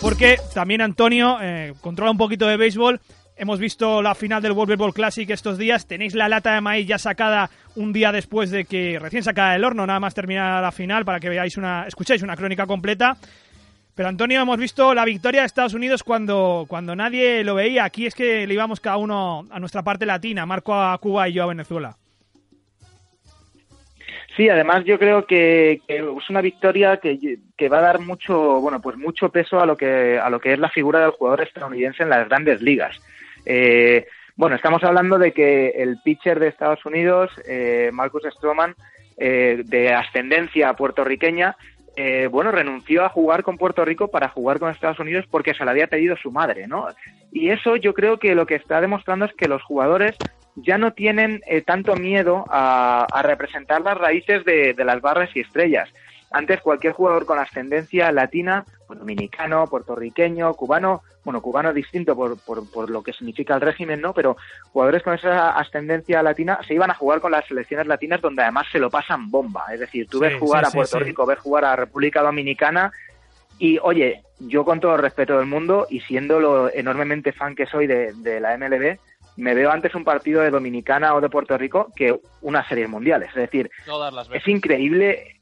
Porque 0.00 0.38
también 0.54 0.80
Antonio 0.80 1.38
eh, 1.40 1.74
controla 1.80 2.10
un 2.10 2.18
poquito 2.18 2.46
de 2.46 2.56
béisbol. 2.56 3.00
Hemos 3.40 3.58
visto 3.58 4.02
la 4.02 4.14
final 4.14 4.42
del 4.42 4.52
World 4.52 4.72
Baseball 4.72 4.92
Classic 4.92 5.30
estos 5.30 5.56
días. 5.56 5.86
Tenéis 5.86 6.14
la 6.14 6.28
lata 6.28 6.54
de 6.54 6.60
maíz 6.60 6.86
ya 6.86 6.98
sacada 6.98 7.48
un 7.74 7.90
día 7.90 8.12
después 8.12 8.50
de 8.50 8.66
que 8.66 8.98
recién 8.98 9.22
sacada 9.22 9.54
del 9.54 9.64
horno, 9.64 9.86
nada 9.86 9.98
más 9.98 10.12
terminar 10.12 10.60
la 10.60 10.70
final 10.70 11.06
para 11.06 11.20
que 11.20 11.30
veáis 11.30 11.56
una, 11.56 11.86
escuchéis 11.86 12.20
una 12.20 12.36
crónica 12.36 12.66
completa. 12.66 13.16
Pero 13.94 14.10
Antonio, 14.10 14.42
hemos 14.42 14.58
visto 14.58 14.92
la 14.92 15.06
victoria 15.06 15.40
de 15.40 15.46
Estados 15.46 15.72
Unidos 15.72 16.02
cuando, 16.02 16.66
cuando 16.68 16.94
nadie 16.94 17.42
lo 17.42 17.54
veía. 17.54 17.84
Aquí 17.84 18.04
es 18.04 18.14
que 18.14 18.46
le 18.46 18.52
íbamos 18.52 18.78
cada 18.78 18.98
uno 18.98 19.46
a 19.50 19.58
nuestra 19.58 19.82
parte 19.82 20.04
latina, 20.04 20.44
Marco 20.44 20.74
a 20.74 20.98
Cuba 20.98 21.26
y 21.26 21.32
yo 21.32 21.44
a 21.44 21.46
Venezuela. 21.46 21.96
Sí, 24.36 24.50
además 24.50 24.84
yo 24.84 24.98
creo 24.98 25.24
que, 25.24 25.80
que 25.88 25.96
es 25.96 26.28
una 26.28 26.42
victoria 26.42 26.98
que, 26.98 27.38
que, 27.56 27.68
va 27.70 27.78
a 27.78 27.82
dar 27.82 28.00
mucho, 28.00 28.60
bueno, 28.60 28.82
pues 28.82 28.98
mucho 28.98 29.30
peso 29.30 29.60
a 29.60 29.64
lo 29.64 29.78
que 29.78 30.18
a 30.18 30.28
lo 30.28 30.40
que 30.40 30.52
es 30.52 30.58
la 30.58 30.68
figura 30.68 31.00
del 31.00 31.12
jugador 31.12 31.40
estadounidense 31.40 32.02
en 32.02 32.10
las 32.10 32.28
grandes 32.28 32.60
ligas. 32.60 33.00
Eh, 33.46 34.06
bueno, 34.36 34.56
estamos 34.56 34.82
hablando 34.84 35.18
de 35.18 35.32
que 35.32 35.68
el 35.70 35.98
pitcher 36.02 36.40
de 36.40 36.48
Estados 36.48 36.84
Unidos, 36.86 37.30
eh, 37.46 37.90
Marcus 37.92 38.22
Stroman, 38.30 38.74
eh, 39.18 39.62
de 39.66 39.92
ascendencia 39.92 40.72
puertorriqueña, 40.74 41.56
eh, 41.96 42.28
bueno, 42.30 42.50
renunció 42.52 43.04
a 43.04 43.10
jugar 43.10 43.42
con 43.42 43.58
Puerto 43.58 43.84
Rico 43.84 44.08
para 44.08 44.28
jugar 44.28 44.58
con 44.58 44.70
Estados 44.70 45.00
Unidos 45.00 45.26
porque 45.30 45.52
se 45.52 45.64
lo 45.64 45.70
había 45.70 45.88
pedido 45.88 46.16
su 46.16 46.30
madre, 46.30 46.66
¿no? 46.66 46.86
Y 47.30 47.50
eso 47.50 47.76
yo 47.76 47.92
creo 47.92 48.18
que 48.18 48.34
lo 48.34 48.46
que 48.46 48.54
está 48.54 48.80
demostrando 48.80 49.26
es 49.26 49.34
que 49.34 49.48
los 49.48 49.62
jugadores 49.62 50.16
ya 50.56 50.78
no 50.78 50.94
tienen 50.94 51.42
eh, 51.46 51.60
tanto 51.60 51.96
miedo 51.96 52.46
a, 52.48 53.06
representar 53.22 53.82
las 53.82 53.98
raíces 53.98 54.44
de, 54.46 54.72
de, 54.72 54.84
las 54.84 55.02
barras 55.02 55.28
y 55.34 55.40
estrellas. 55.40 55.90
Antes 56.30 56.62
cualquier 56.62 56.94
jugador 56.94 57.26
con 57.26 57.38
ascendencia 57.38 58.10
latina, 58.12 58.64
dominicano, 58.88 59.66
puertorriqueño, 59.66 60.54
cubano, 60.54 61.02
bueno, 61.24 61.42
cubano 61.42 61.72
distinto 61.72 62.16
por, 62.16 62.38
por, 62.38 62.70
por, 62.70 62.90
lo 62.90 63.02
que 63.02 63.12
significa 63.12 63.54
el 63.54 63.60
régimen, 63.60 64.00
¿no? 64.00 64.14
Pero 64.14 64.36
jugadores 64.72 65.02
con 65.02 65.14
esa 65.14 65.50
ascendencia 65.50 66.22
latina 66.22 66.58
se 66.66 66.74
iban 66.74 66.90
a 66.90 66.94
jugar 66.94 67.20
con 67.20 67.32
las 67.32 67.46
selecciones 67.46 67.86
latinas 67.86 68.20
donde 68.20 68.42
además 68.42 68.66
se 68.72 68.78
lo 68.78 68.90
pasan 68.90 69.30
bomba. 69.30 69.66
Es 69.72 69.80
decir, 69.80 70.06
tú 70.08 70.20
ves 70.20 70.38
jugar 70.38 70.64
a 70.64 70.70
Puerto 70.70 70.98
Rico, 70.98 71.26
ves 71.26 71.38
jugar 71.38 71.64
a 71.64 71.76
República 71.76 72.22
Dominicana 72.22 72.92
y, 73.58 73.78
oye, 73.78 74.22
yo 74.38 74.64
con 74.64 74.80
todo 74.80 74.94
el 74.94 75.02
respeto 75.02 75.36
del 75.36 75.46
mundo 75.46 75.86
y 75.90 76.00
siendo 76.00 76.40
lo 76.40 76.72
enormemente 76.72 77.32
fan 77.32 77.54
que 77.54 77.66
soy 77.66 77.86
de, 77.86 78.12
de 78.14 78.40
la 78.40 78.56
MLB, 78.56 78.98
me 79.36 79.54
veo 79.54 79.70
antes 79.70 79.94
un 79.94 80.04
partido 80.04 80.42
de 80.42 80.50
Dominicana 80.50 81.14
o 81.14 81.20
de 81.20 81.28
Puerto 81.28 81.56
Rico 81.58 81.92
que 81.94 82.18
una 82.40 82.66
serie 82.66 82.86
mundiales. 82.86 83.28
Es 83.30 83.36
decir, 83.36 83.70
es 84.32 84.48
increíble 84.48 85.39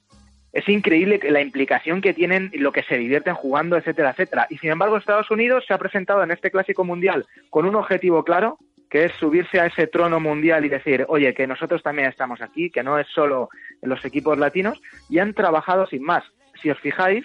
es 0.53 0.69
increíble 0.69 1.21
la 1.31 1.41
implicación 1.41 2.01
que 2.01 2.15
tienen, 2.15 2.51
lo 2.55 2.73
que 2.73 2.83
se 2.83 2.97
divierten 2.97 3.35
jugando, 3.35 3.77
etcétera, 3.77 4.11
etcétera. 4.11 4.47
Y 4.51 4.59
sin 4.59 4.71
embargo, 4.71 4.97
Estados 4.97 5.31
Unidos 5.31 5.65
se 5.67 5.75
ha 5.75 5.79
presentado 5.79 6.23
en 6.23 6.31
este 6.31 6.51
clásico 6.51 6.85
mundial 6.85 7.27
con 7.51 7.67
un 7.67 7.75
objetivo 7.75 8.25
claro, 8.25 8.59
que 8.89 9.05
es 9.05 9.13
subirse 9.13 9.61
a 9.61 9.67
ese 9.67 9.87
trono 9.87 10.19
mundial 10.19 10.65
y 10.65 10.71
decir, 10.71 11.05
oye, 11.09 11.35
que 11.35 11.47
nosotros 11.47 11.83
también 11.83 12.09
estamos 12.09 12.41
aquí, 12.41 12.71
que 12.71 12.83
no 12.83 12.99
es 12.99 13.07
solo 13.09 13.51
los 13.83 14.03
equipos 14.05 14.39
latinos, 14.39 14.81
y 15.11 15.19
han 15.19 15.35
trabajado 15.35 15.87
sin 15.87 16.03
más. 16.03 16.25
Si 16.63 16.71
os 16.71 16.79
fijáis, 16.79 17.25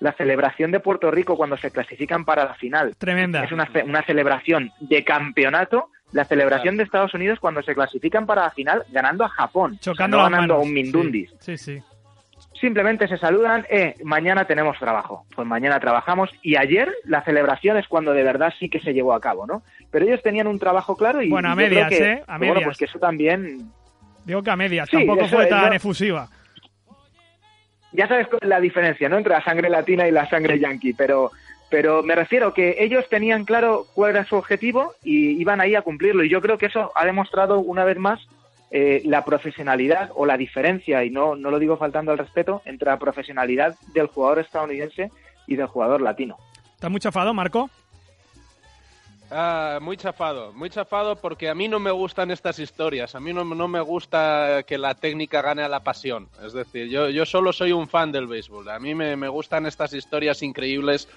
la 0.00 0.12
celebración 0.12 0.72
de 0.72 0.80
Puerto 0.80 1.10
Rico 1.10 1.36
cuando 1.36 1.56
se 1.56 1.70
clasifican 1.70 2.24
para 2.24 2.44
la 2.44 2.54
final. 2.54 2.96
Tremenda. 2.96 3.44
Es 3.44 3.52
una, 3.52 3.68
una 3.84 4.02
celebración 4.02 4.72
de 4.80 5.04
campeonato 5.04 5.90
la 6.12 6.24
celebración 6.26 6.76
de 6.76 6.82
Estados 6.82 7.14
Unidos 7.14 7.40
cuando 7.40 7.62
se 7.62 7.74
clasifican 7.74 8.26
para 8.26 8.42
la 8.42 8.50
final 8.50 8.84
ganando 8.90 9.24
a 9.24 9.30
Japón, 9.30 9.78
Chocando 9.80 10.18
no 10.18 10.22
ganando 10.24 10.54
a 10.54 10.58
un 10.58 10.72
Mindundis. 10.72 11.30
Sí, 11.40 11.56
sí. 11.56 11.78
sí. 11.78 11.82
Simplemente 12.62 13.08
se 13.08 13.18
saludan, 13.18 13.66
eh, 13.68 13.96
mañana 14.04 14.44
tenemos 14.44 14.78
trabajo. 14.78 15.26
Pues 15.34 15.48
mañana 15.48 15.80
trabajamos 15.80 16.30
y 16.42 16.54
ayer 16.54 16.88
la 17.04 17.22
celebración 17.24 17.76
es 17.76 17.88
cuando 17.88 18.12
de 18.12 18.22
verdad 18.22 18.54
sí 18.56 18.68
que 18.68 18.78
se 18.78 18.94
llevó 18.94 19.14
a 19.14 19.20
cabo, 19.20 19.48
¿no? 19.48 19.62
Pero 19.90 20.04
ellos 20.06 20.22
tenían 20.22 20.46
un 20.46 20.60
trabajo 20.60 20.96
claro 20.96 21.20
y 21.22 21.28
Bueno, 21.28 21.48
a 21.48 21.50
yo 21.52 21.56
creo 21.56 21.68
medias, 21.68 21.88
que, 21.88 22.04
¿eh? 22.04 22.22
A 22.28 22.34
que, 22.34 22.38
bueno, 22.38 22.54
medias. 22.54 22.64
pues 22.66 22.78
que 22.78 22.84
eso 22.84 23.00
también 23.00 23.68
Digo 24.24 24.44
que 24.44 24.50
a 24.52 24.54
medias, 24.56 24.88
Sí, 24.88 24.96
tampoco 24.98 25.24
eso 25.24 25.34
fue 25.34 25.46
tan 25.46 25.70
no- 25.70 25.72
efusiva. 25.74 26.28
ya 27.92 28.06
sabes 28.06 28.28
la 28.42 28.60
diferencia, 28.60 29.08
¿no? 29.08 29.18
Entre 29.18 29.32
la 29.32 29.42
sangre 29.42 29.68
latina 29.68 30.06
y 30.06 30.12
la 30.12 30.28
sangre 30.30 30.58
yankee, 30.60 30.92
pero 30.94 31.32
pero 31.68 32.02
me 32.04 32.14
refiero 32.14 32.54
que 32.54 32.76
ellos 32.78 33.08
tenían 33.08 33.44
claro 33.44 33.86
cuál 33.94 34.10
era 34.12 34.24
su 34.24 34.36
objetivo 34.36 34.92
y 35.02 35.30
iban 35.40 35.60
ahí 35.60 35.74
a 35.74 35.82
cumplirlo 35.82 36.22
y 36.22 36.28
yo 36.28 36.40
creo 36.40 36.58
que 36.58 36.66
eso 36.66 36.92
ha 36.94 37.04
demostrado 37.06 37.58
una 37.58 37.82
vez 37.84 37.98
más 37.98 38.20
eh, 38.74 39.02
la 39.04 39.22
profesionalidad 39.24 40.10
o 40.14 40.24
la 40.24 40.38
diferencia 40.38 41.04
y 41.04 41.10
no 41.10 41.36
no 41.36 41.50
lo 41.50 41.58
digo 41.58 41.76
faltando 41.76 42.10
al 42.10 42.16
respeto 42.16 42.62
entre 42.64 42.90
la 42.90 42.98
profesionalidad 42.98 43.76
del 43.92 44.06
jugador 44.06 44.38
estadounidense 44.38 45.12
y 45.46 45.56
del 45.56 45.66
jugador 45.66 46.00
latino. 46.00 46.38
¿Estás 46.74 46.90
muy 46.90 46.98
chafado, 46.98 47.34
Marco? 47.34 47.68
Ah, 49.30 49.78
muy 49.80 49.96
chafado, 49.96 50.52
muy 50.52 50.68
chafado 50.68 51.16
porque 51.16 51.48
a 51.48 51.54
mí 51.54 51.66
no 51.66 51.80
me 51.80 51.90
gustan 51.90 52.30
estas 52.30 52.58
historias, 52.58 53.14
a 53.14 53.20
mí 53.20 53.32
no, 53.32 53.44
no 53.44 53.68
me 53.68 53.80
gusta 53.80 54.62
que 54.66 54.76
la 54.76 54.94
técnica 54.94 55.40
gane 55.40 55.62
a 55.62 55.68
la 55.68 55.80
pasión. 55.80 56.28
Es 56.44 56.52
decir, 56.52 56.88
yo, 56.88 57.08
yo 57.08 57.24
solo 57.24 57.52
soy 57.52 57.72
un 57.72 57.88
fan 57.88 58.10
del 58.10 58.26
béisbol, 58.26 58.68
a 58.68 58.78
mí 58.78 58.94
me, 58.94 59.16
me 59.16 59.28
gustan 59.28 59.66
estas 59.66 59.92
historias 59.94 60.42
increíbles. 60.42 61.08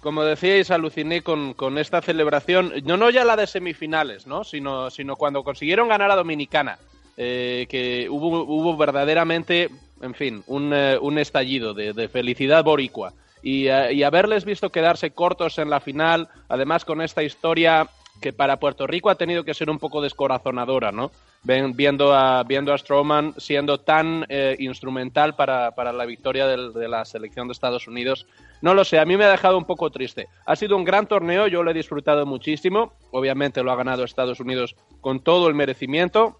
Como 0.00 0.24
decíais, 0.24 0.70
aluciné 0.70 1.22
con, 1.22 1.52
con 1.52 1.76
esta 1.76 2.00
celebración, 2.00 2.72
no, 2.84 2.96
no 2.96 3.10
ya 3.10 3.24
la 3.24 3.36
de 3.36 3.46
semifinales, 3.46 4.26
¿no? 4.26 4.44
sino, 4.44 4.90
sino 4.90 5.16
cuando 5.16 5.44
consiguieron 5.44 5.88
ganar 5.88 6.10
a 6.10 6.16
Dominicana, 6.16 6.78
eh, 7.16 7.66
que 7.68 8.08
hubo, 8.08 8.44
hubo 8.44 8.76
verdaderamente, 8.76 9.70
en 10.00 10.14
fin, 10.14 10.42
un, 10.46 10.72
eh, 10.74 10.98
un 11.00 11.18
estallido 11.18 11.74
de, 11.74 11.92
de 11.92 12.08
felicidad 12.08 12.64
boricua 12.64 13.12
y, 13.42 13.68
eh, 13.68 13.92
y 13.92 14.02
haberles 14.02 14.44
visto 14.44 14.70
quedarse 14.70 15.10
cortos 15.10 15.58
en 15.58 15.70
la 15.70 15.80
final, 15.80 16.28
además 16.48 16.84
con 16.84 17.02
esta 17.02 17.22
historia 17.22 17.88
que 18.20 18.32
para 18.32 18.58
Puerto 18.58 18.86
Rico 18.86 19.08
ha 19.08 19.14
tenido 19.14 19.44
que 19.44 19.54
ser 19.54 19.70
un 19.70 19.78
poco 19.78 20.02
descorazonadora, 20.02 20.92
¿no? 20.92 21.10
Viendo, 21.42 22.14
a, 22.14 22.42
viendo 22.42 22.74
a 22.74 22.76
Strowman 22.76 23.32
siendo 23.38 23.80
tan 23.80 24.26
instrumental 24.58 25.34
para, 25.34 25.70
para 25.70 25.90
la 25.90 26.04
victoria 26.04 26.46
de 26.46 26.86
la 26.86 27.06
selección 27.06 27.48
de 27.48 27.52
Estados 27.52 27.88
Unidos. 27.88 28.26
No 28.60 28.74
lo 28.74 28.84
sé, 28.84 28.98
a 28.98 29.06
mí 29.06 29.16
me 29.16 29.24
ha 29.24 29.30
dejado 29.30 29.56
un 29.56 29.64
poco 29.64 29.88
triste. 29.88 30.28
Ha 30.44 30.54
sido 30.54 30.76
un 30.76 30.84
gran 30.84 31.06
torneo, 31.06 31.46
yo 31.46 31.62
lo 31.62 31.70
he 31.70 31.74
disfrutado 31.74 32.26
muchísimo. 32.26 32.92
Obviamente 33.10 33.62
lo 33.62 33.72
ha 33.72 33.76
ganado 33.76 34.04
Estados 34.04 34.38
Unidos 34.38 34.76
con 35.00 35.20
todo 35.20 35.48
el 35.48 35.54
merecimiento. 35.54 36.36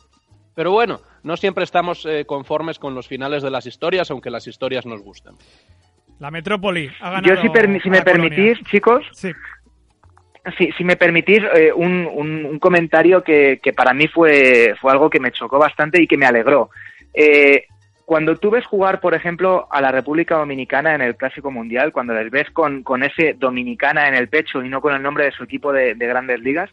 Pero 0.54 0.72
bueno, 0.72 1.00
no 1.22 1.36
siempre 1.36 1.64
estamos 1.64 2.04
eh, 2.06 2.24
conformes 2.26 2.78
con 2.78 2.94
los 2.94 3.06
finales 3.08 3.42
de 3.42 3.50
las 3.50 3.66
historias, 3.66 4.10
aunque 4.10 4.30
las 4.30 4.46
historias 4.46 4.84
nos 4.86 5.00
gustan. 5.02 5.34
La 6.18 6.30
Metrópoli 6.30 6.90
ha 7.00 7.10
ganado. 7.10 7.34
Yo 7.34 7.40
si, 7.40 7.48
permi- 7.48 7.82
si 7.82 7.88
me 7.88 7.98
la 7.98 8.04
Colonia. 8.04 8.28
permitís, 8.30 8.66
chicos, 8.68 9.06
Sí. 9.12 9.32
si, 10.58 10.72
si 10.72 10.84
me 10.84 10.96
permitís 10.96 11.40
eh, 11.54 11.72
un, 11.74 12.06
un- 12.12 12.44
un 12.46 12.58
comentario 12.58 13.22
que, 13.22 13.60
que 13.62 13.72
para 13.72 13.94
mí 13.94 14.08
fue, 14.08 14.74
fue 14.80 14.92
algo 14.92 15.08
que 15.08 15.20
me 15.20 15.32
chocó 15.32 15.58
bastante 15.58 16.02
y 16.02 16.06
que 16.06 16.16
me 16.18 16.26
alegró. 16.26 16.70
Eh, 17.14 17.64
cuando 18.04 18.36
tú 18.36 18.50
ves 18.50 18.66
jugar, 18.66 19.00
por 19.00 19.14
ejemplo, 19.14 19.68
a 19.70 19.80
la 19.80 19.92
República 19.92 20.36
Dominicana 20.36 20.94
en 20.96 21.00
el 21.00 21.16
Clásico 21.16 21.50
Mundial, 21.52 21.92
cuando 21.92 22.12
les 22.12 22.28
ves 22.30 22.50
con, 22.50 22.82
con 22.82 23.04
ese 23.04 23.34
Dominicana 23.38 24.08
en 24.08 24.14
el 24.14 24.28
pecho 24.28 24.64
y 24.64 24.68
no 24.68 24.80
con 24.80 24.94
el 24.94 25.02
nombre 25.02 25.24
de 25.26 25.30
su 25.32 25.44
equipo 25.44 25.72
de, 25.72 25.94
de 25.94 26.06
grandes 26.08 26.40
ligas, 26.40 26.70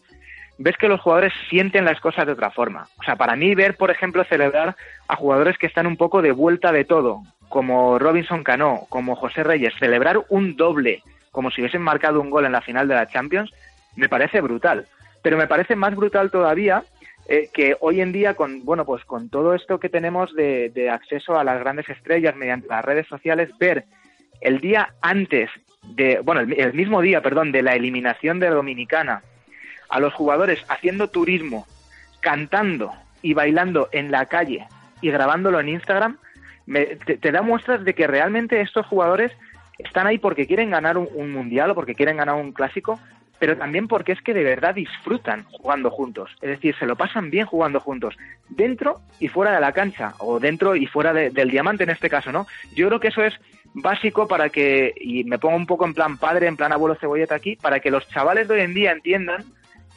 ves 0.57 0.77
que 0.77 0.87
los 0.87 1.01
jugadores 1.01 1.33
sienten 1.49 1.85
las 1.85 1.99
cosas 1.99 2.25
de 2.25 2.33
otra 2.33 2.51
forma. 2.51 2.87
O 2.99 3.03
sea, 3.03 3.15
para 3.15 3.35
mí 3.35 3.53
ver, 3.55 3.75
por 3.75 3.91
ejemplo, 3.91 4.23
celebrar 4.23 4.75
a 5.07 5.15
jugadores 5.15 5.57
que 5.57 5.67
están 5.67 5.87
un 5.87 5.97
poco 5.97 6.21
de 6.21 6.31
vuelta 6.31 6.71
de 6.71 6.85
todo, 6.85 7.21
como 7.49 7.99
Robinson 7.99 8.43
Cano, 8.43 8.81
como 8.89 9.15
José 9.15 9.43
Reyes, 9.43 9.73
celebrar 9.79 10.19
un 10.29 10.55
doble, 10.55 11.03
como 11.31 11.51
si 11.51 11.61
hubiesen 11.61 11.81
marcado 11.81 12.19
un 12.21 12.29
gol 12.29 12.45
en 12.45 12.51
la 12.51 12.61
final 12.61 12.87
de 12.87 12.95
la 12.95 13.07
Champions, 13.07 13.51
me 13.95 14.09
parece 14.09 14.41
brutal. 14.41 14.87
Pero 15.21 15.37
me 15.37 15.47
parece 15.47 15.75
más 15.75 15.95
brutal 15.95 16.31
todavía 16.31 16.83
eh, 17.27 17.49
que 17.53 17.75
hoy 17.81 18.01
en 18.01 18.13
día 18.13 18.35
con 18.35 18.63
bueno 18.63 18.85
pues 18.85 19.03
con 19.03 19.29
todo 19.29 19.53
esto 19.53 19.79
que 19.79 19.89
tenemos 19.89 20.33
de, 20.33 20.69
de 20.69 20.89
acceso 20.89 21.37
a 21.37 21.43
las 21.43 21.59
grandes 21.59 21.89
estrellas 21.89 22.37
mediante 22.37 22.69
las 22.69 22.85
redes 22.85 23.05
sociales 23.07 23.49
ver 23.59 23.83
el 24.39 24.61
día 24.61 24.93
antes 25.01 25.49
de 25.83 26.21
bueno 26.21 26.39
el, 26.39 26.53
el 26.57 26.73
mismo 26.73 27.01
día 27.01 27.21
perdón 27.21 27.51
de 27.51 27.63
la 27.63 27.75
eliminación 27.75 28.39
de 28.39 28.49
Dominicana 28.49 29.23
a 29.89 29.99
los 29.99 30.13
jugadores 30.13 30.59
haciendo 30.69 31.09
turismo 31.09 31.65
cantando 32.21 32.93
y 33.21 33.33
bailando 33.33 33.89
en 33.91 34.11
la 34.11 34.25
calle 34.25 34.67
y 35.01 35.11
grabándolo 35.11 35.59
en 35.59 35.69
Instagram 35.69 36.17
me- 36.65 36.85
te, 36.97 37.31
da 37.31 37.41
muestras 37.41 37.83
de 37.85 37.93
que 37.93 38.07
realmente 38.07 38.59
estos 38.61 38.85
jugadores 38.87 39.31
están 39.77 40.07
ahí 40.07 40.17
porque 40.17 40.47
quieren 40.47 40.71
ganar 40.71 40.97
un, 40.97 41.07
un 41.13 41.31
mundial 41.31 41.71
o 41.71 41.75
porque 41.75 41.95
quieren 41.95 42.17
ganar 42.17 42.35
un 42.35 42.51
clásico, 42.51 42.99
pero 43.39 43.55
también 43.55 43.87
porque 43.87 44.11
es 44.11 44.21
que 44.21 44.33
de 44.33 44.43
verdad 44.43 44.73
disfrutan 44.75 45.43
jugando 45.51 45.91
juntos. 45.91 46.31
Es 46.41 46.49
decir, 46.49 46.75
se 46.77 46.87
lo 46.87 46.95
pasan 46.95 47.29
bien 47.29 47.45
jugando 47.45 47.79
juntos, 47.79 48.17
dentro 48.49 49.01
y 49.19 49.27
fuera 49.29 49.51
de 49.53 49.61
la 49.61 49.71
cancha, 49.71 50.15
o 50.17 50.39
dentro 50.39 50.75
y 50.75 50.87
fuera 50.87 51.13
de- 51.13 51.29
del 51.29 51.51
diamante 51.51 51.83
en 51.83 51.91
este 51.91 52.09
caso, 52.09 52.31
¿no? 52.31 52.47
Yo 52.75 52.87
creo 52.87 52.99
que 52.99 53.09
eso 53.09 53.23
es 53.23 53.35
básico 53.75 54.27
para 54.27 54.49
que, 54.49 54.93
y 54.99 55.23
me 55.25 55.37
pongo 55.37 55.55
un 55.55 55.67
poco 55.67 55.85
en 55.85 55.93
plan 55.93 56.17
padre, 56.17 56.47
en 56.47 56.57
plan 56.57 56.73
abuelo 56.73 56.95
cebolleta 56.95 57.35
aquí, 57.35 57.55
para 57.55 57.79
que 57.79 57.91
los 57.91 58.07
chavales 58.09 58.47
de 58.47 58.55
hoy 58.55 58.61
en 58.61 58.73
día 58.73 58.91
entiendan 58.91 59.45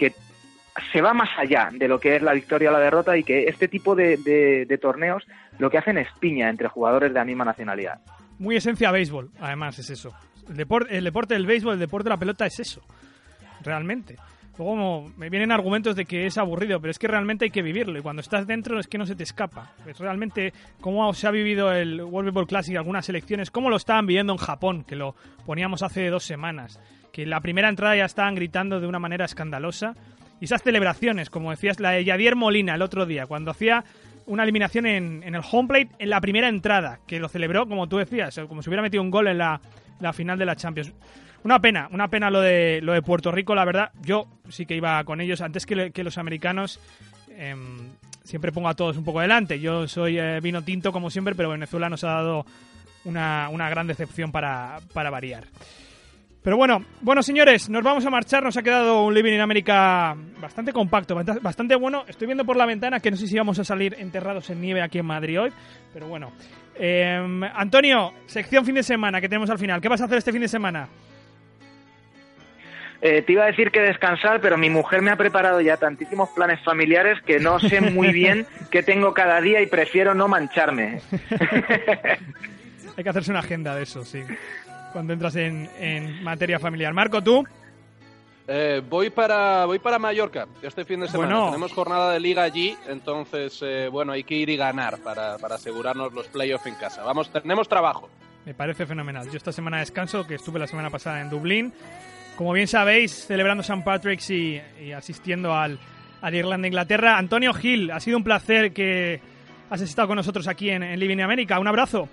que 0.00 0.14
se 0.92 1.02
va 1.02 1.12
más 1.12 1.28
allá 1.36 1.68
de 1.72 1.86
lo 1.86 2.00
que 2.00 2.16
es 2.16 2.22
la 2.22 2.32
victoria 2.32 2.70
o 2.70 2.72
la 2.72 2.78
derrota 2.78 3.16
y 3.18 3.22
que 3.22 3.44
este 3.44 3.68
tipo 3.68 3.94
de, 3.94 4.78
torneos 4.80 5.26
lo 5.58 5.70
que 5.70 5.76
hacen 5.76 5.98
es 5.98 6.08
piña 6.18 6.48
entre 6.48 6.68
jugadores 6.68 7.12
de 7.12 7.18
la 7.18 7.24
misma 7.26 7.44
nacionalidad. 7.44 8.00
Muy 8.38 8.56
esencia 8.56 8.90
béisbol, 8.90 9.30
además, 9.38 9.78
es 9.78 9.90
eso. 9.90 10.14
El 10.48 10.56
deporte, 10.56 10.96
el 10.96 11.04
deporte 11.04 11.34
del 11.34 11.46
béisbol, 11.46 11.74
el 11.74 11.80
deporte 11.80 12.04
de 12.04 12.10
la 12.10 12.18
pelota 12.18 12.46
es 12.46 12.58
eso. 12.58 12.80
Realmente. 13.62 14.16
Luego 14.56 15.10
me 15.16 15.28
vienen 15.28 15.52
argumentos 15.52 15.96
de 15.96 16.06
que 16.06 16.26
es 16.26 16.38
aburrido, 16.38 16.80
pero 16.80 16.90
es 16.90 16.98
que 16.98 17.08
realmente 17.08 17.44
hay 17.44 17.50
que 17.50 17.62
vivirlo. 17.62 17.98
Y 17.98 18.02
cuando 18.02 18.20
estás 18.20 18.46
dentro 18.46 18.78
es 18.80 18.86
que 18.86 18.98
no 18.98 19.06
se 19.06 19.14
te 19.14 19.22
escapa. 19.22 19.72
Es 19.86 19.98
realmente 19.98 20.52
cómo 20.80 21.12
se 21.12 21.26
ha 21.26 21.30
vivido 21.30 21.72
el 21.72 22.02
World 22.02 22.30
Baseball 22.30 22.46
Classic, 22.46 22.76
algunas 22.76 23.04
selecciones, 23.04 23.50
cómo 23.50 23.68
lo 23.68 23.76
estaban 23.76 24.06
viviendo 24.06 24.32
en 24.32 24.38
Japón, 24.38 24.84
que 24.84 24.96
lo 24.96 25.14
poníamos 25.46 25.82
hace 25.82 26.08
dos 26.08 26.24
semanas. 26.24 26.80
Que 27.12 27.22
en 27.22 27.30
la 27.30 27.40
primera 27.40 27.68
entrada 27.68 27.96
ya 27.96 28.04
estaban 28.04 28.34
gritando 28.34 28.80
de 28.80 28.86
una 28.86 28.98
manera 28.98 29.24
escandalosa. 29.24 29.94
Y 30.40 30.44
esas 30.46 30.62
celebraciones, 30.62 31.30
como 31.30 31.50
decías, 31.50 31.80
la 31.80 31.90
de 31.90 32.04
Yadier 32.04 32.36
Molina 32.36 32.74
el 32.74 32.82
otro 32.82 33.06
día, 33.06 33.26
cuando 33.26 33.50
hacía 33.50 33.84
una 34.26 34.44
eliminación 34.44 34.86
en, 34.86 35.22
en 35.22 35.34
el 35.34 35.42
home 35.50 35.68
plate 35.68 35.90
en 35.98 36.10
la 36.10 36.20
primera 36.20 36.48
entrada, 36.48 37.00
que 37.06 37.18
lo 37.18 37.28
celebró, 37.28 37.66
como 37.66 37.88
tú 37.88 37.98
decías, 37.98 38.40
como 38.48 38.62
si 38.62 38.70
hubiera 38.70 38.82
metido 38.82 39.02
un 39.02 39.10
gol 39.10 39.26
en 39.26 39.38
la, 39.38 39.60
la 39.98 40.12
final 40.12 40.38
de 40.38 40.46
la 40.46 40.56
Champions. 40.56 40.92
Una 41.42 41.58
pena, 41.60 41.88
una 41.90 42.08
pena 42.08 42.30
lo 42.30 42.40
de, 42.40 42.80
lo 42.82 42.92
de 42.92 43.02
Puerto 43.02 43.32
Rico, 43.32 43.54
la 43.54 43.64
verdad. 43.64 43.90
Yo 44.02 44.26
sí 44.48 44.66
que 44.66 44.76
iba 44.76 45.02
con 45.04 45.20
ellos 45.20 45.40
antes 45.40 45.66
que, 45.66 45.90
que 45.90 46.04
los 46.04 46.18
americanos. 46.18 46.80
em, 47.36 47.90
siempre 48.24 48.52
pongo 48.52 48.68
a 48.68 48.74
todos 48.74 48.96
un 48.96 49.04
poco 49.04 49.20
delante. 49.20 49.60
Yo 49.60 49.88
soy 49.88 50.18
eh, 50.18 50.40
vino 50.40 50.62
tinto, 50.62 50.92
como 50.92 51.10
siempre, 51.10 51.34
pero 51.34 51.50
Venezuela 51.50 51.88
nos 51.88 52.04
ha 52.04 52.08
dado 52.08 52.46
una, 53.04 53.48
una 53.50 53.68
gran 53.68 53.86
decepción 53.86 54.30
para, 54.30 54.78
para 54.92 55.10
variar. 55.10 55.44
Pero 56.42 56.56
bueno, 56.56 56.82
bueno 57.02 57.22
señores, 57.22 57.68
nos 57.68 57.82
vamos 57.82 58.06
a 58.06 58.10
marchar. 58.10 58.42
Nos 58.42 58.56
ha 58.56 58.62
quedado 58.62 59.04
un 59.04 59.12
Living 59.14 59.34
in 59.34 59.40
América 59.40 60.16
bastante 60.40 60.72
compacto, 60.72 61.14
bast- 61.14 61.40
bastante 61.42 61.74
bueno. 61.76 62.04
Estoy 62.08 62.26
viendo 62.26 62.44
por 62.46 62.56
la 62.56 62.64
ventana 62.64 62.98
que 63.00 63.10
no 63.10 63.16
sé 63.18 63.26
si 63.26 63.36
vamos 63.36 63.58
a 63.58 63.64
salir 63.64 63.94
enterrados 63.98 64.48
en 64.48 64.60
nieve 64.60 64.80
aquí 64.80 64.98
en 64.98 65.06
Madrid 65.06 65.38
hoy, 65.40 65.52
pero 65.92 66.06
bueno. 66.08 66.32
Em, 66.76 67.42
Antonio, 67.44 68.14
sección 68.26 68.64
fin 68.64 68.74
de 68.76 68.82
semana 68.82 69.20
que 69.20 69.28
tenemos 69.28 69.50
al 69.50 69.58
final. 69.58 69.82
¿Qué 69.82 69.88
vas 69.88 70.00
a 70.00 70.04
hacer 70.06 70.16
este 70.16 70.32
fin 70.32 70.40
de 70.40 70.48
semana? 70.48 70.88
Eh, 73.02 73.22
te 73.22 73.32
iba 73.32 73.44
a 73.44 73.46
decir 73.46 73.70
que 73.70 73.80
descansar, 73.80 74.40
pero 74.40 74.56
mi 74.58 74.68
mujer 74.70 75.00
me 75.02 75.10
ha 75.10 75.16
preparado 75.16 75.60
ya 75.60 75.76
tantísimos 75.78 76.28
planes 76.30 76.60
familiares 76.64 77.18
que 77.26 77.38
no 77.38 77.58
sé 77.58 77.80
muy 77.82 78.12
bien 78.12 78.46
qué 78.70 78.82
tengo 78.82 79.12
cada 79.14 79.40
día 79.42 79.60
y 79.60 79.66
prefiero 79.66 80.14
no 80.14 80.26
mancharme. 80.28 81.00
Hay 82.96 83.04
que 83.04 83.10
hacerse 83.10 83.30
una 83.30 83.40
agenda 83.40 83.74
de 83.74 83.82
eso, 83.84 84.04
sí. 84.04 84.22
Cuando 84.92 85.12
entras 85.12 85.36
en, 85.36 85.68
en 85.78 86.22
materia 86.22 86.58
familiar. 86.58 86.92
Marco, 86.92 87.22
¿tú? 87.22 87.44
Eh, 88.52 88.82
voy 88.88 89.10
para 89.10 89.64
voy 89.64 89.78
para 89.78 89.98
Mallorca 90.00 90.48
este 90.60 90.84
fin 90.84 91.00
de 91.00 91.08
semana. 91.08 91.34
Bueno. 91.34 91.46
Tenemos 91.52 91.72
jornada 91.72 92.12
de 92.12 92.18
liga 92.18 92.42
allí, 92.42 92.76
entonces 92.88 93.60
eh, 93.62 93.88
bueno 93.88 94.10
hay 94.10 94.24
que 94.24 94.34
ir 94.34 94.50
y 94.50 94.56
ganar 94.56 94.98
para, 94.98 95.38
para 95.38 95.54
asegurarnos 95.54 96.12
los 96.12 96.26
playoffs 96.26 96.66
en 96.66 96.74
casa. 96.74 97.04
Vamos, 97.04 97.30
tenemos 97.30 97.68
trabajo. 97.68 98.08
Me 98.44 98.54
parece 98.54 98.86
fenomenal. 98.86 99.30
Yo 99.30 99.36
esta 99.36 99.52
semana 99.52 99.78
descanso, 99.78 100.26
que 100.26 100.34
estuve 100.34 100.58
la 100.58 100.66
semana 100.66 100.90
pasada 100.90 101.20
en 101.20 101.30
Dublín. 101.30 101.72
Como 102.36 102.52
bien 102.52 102.66
sabéis, 102.66 103.26
celebrando 103.26 103.60
St. 103.60 103.82
Patrick's 103.84 104.30
y, 104.30 104.60
y 104.82 104.92
asistiendo 104.92 105.54
al, 105.54 105.78
al 106.20 106.34
Irlanda-Inglaterra. 106.34 107.18
Antonio 107.18 107.52
Gil, 107.54 107.92
ha 107.92 108.00
sido 108.00 108.16
un 108.16 108.24
placer 108.24 108.72
que 108.72 109.20
has 109.68 109.80
estado 109.82 110.08
con 110.08 110.16
nosotros 110.16 110.48
aquí 110.48 110.70
en, 110.70 110.82
en 110.82 110.98
Living 110.98 111.20
América. 111.20 111.60
Un 111.60 111.68
abrazo. 111.68 112.08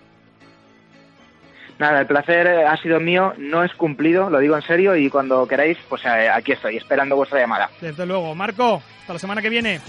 Nada, 1.80 2.02
el 2.02 2.08
placer 2.08 2.48
eh, 2.48 2.66
ha 2.66 2.76
sido 2.78 3.00
mío, 3.00 3.34
no 3.38 3.64
es 3.64 3.74
cumplido, 3.74 4.30
lo 4.30 4.40
digo 4.40 4.56
en 4.56 4.64
serio, 4.64 4.96
y 4.96 5.10
cuando 5.10 5.48
queráis, 5.48 5.78
pues 5.88 6.04
eh, 6.06 6.30
aquí 6.30 6.54
estoy, 6.54 6.78
esperando 6.78 7.16
vuestra 7.16 7.40
llamada. 7.40 7.70
Desde 7.80 8.06
luego. 8.06 8.34
Marco, 8.34 8.82
hasta 9.02 9.14
la 9.14 9.20
semana 9.20 9.42
que 9.42 9.50
viene. 9.50 9.80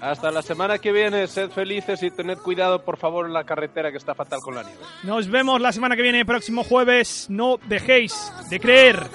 Hasta 0.00 0.30
la 0.30 0.42
semana 0.42 0.78
que 0.78 0.92
viene, 0.92 1.26
sed 1.26 1.50
felices 1.50 2.02
y 2.02 2.10
tened 2.10 2.38
cuidado 2.38 2.82
por 2.82 2.98
favor 2.98 3.26
en 3.26 3.32
la 3.32 3.44
carretera 3.44 3.90
que 3.90 3.96
está 3.96 4.14
fatal 4.14 4.40
con 4.42 4.54
la 4.54 4.62
nieve. 4.62 4.78
Nos 5.04 5.28
vemos 5.28 5.60
la 5.60 5.72
semana 5.72 5.96
que 5.96 6.02
viene, 6.02 6.24
próximo 6.24 6.64
jueves. 6.64 7.26
No 7.30 7.58
dejéis 7.66 8.32
de 8.50 8.60
creer. 8.60 9.06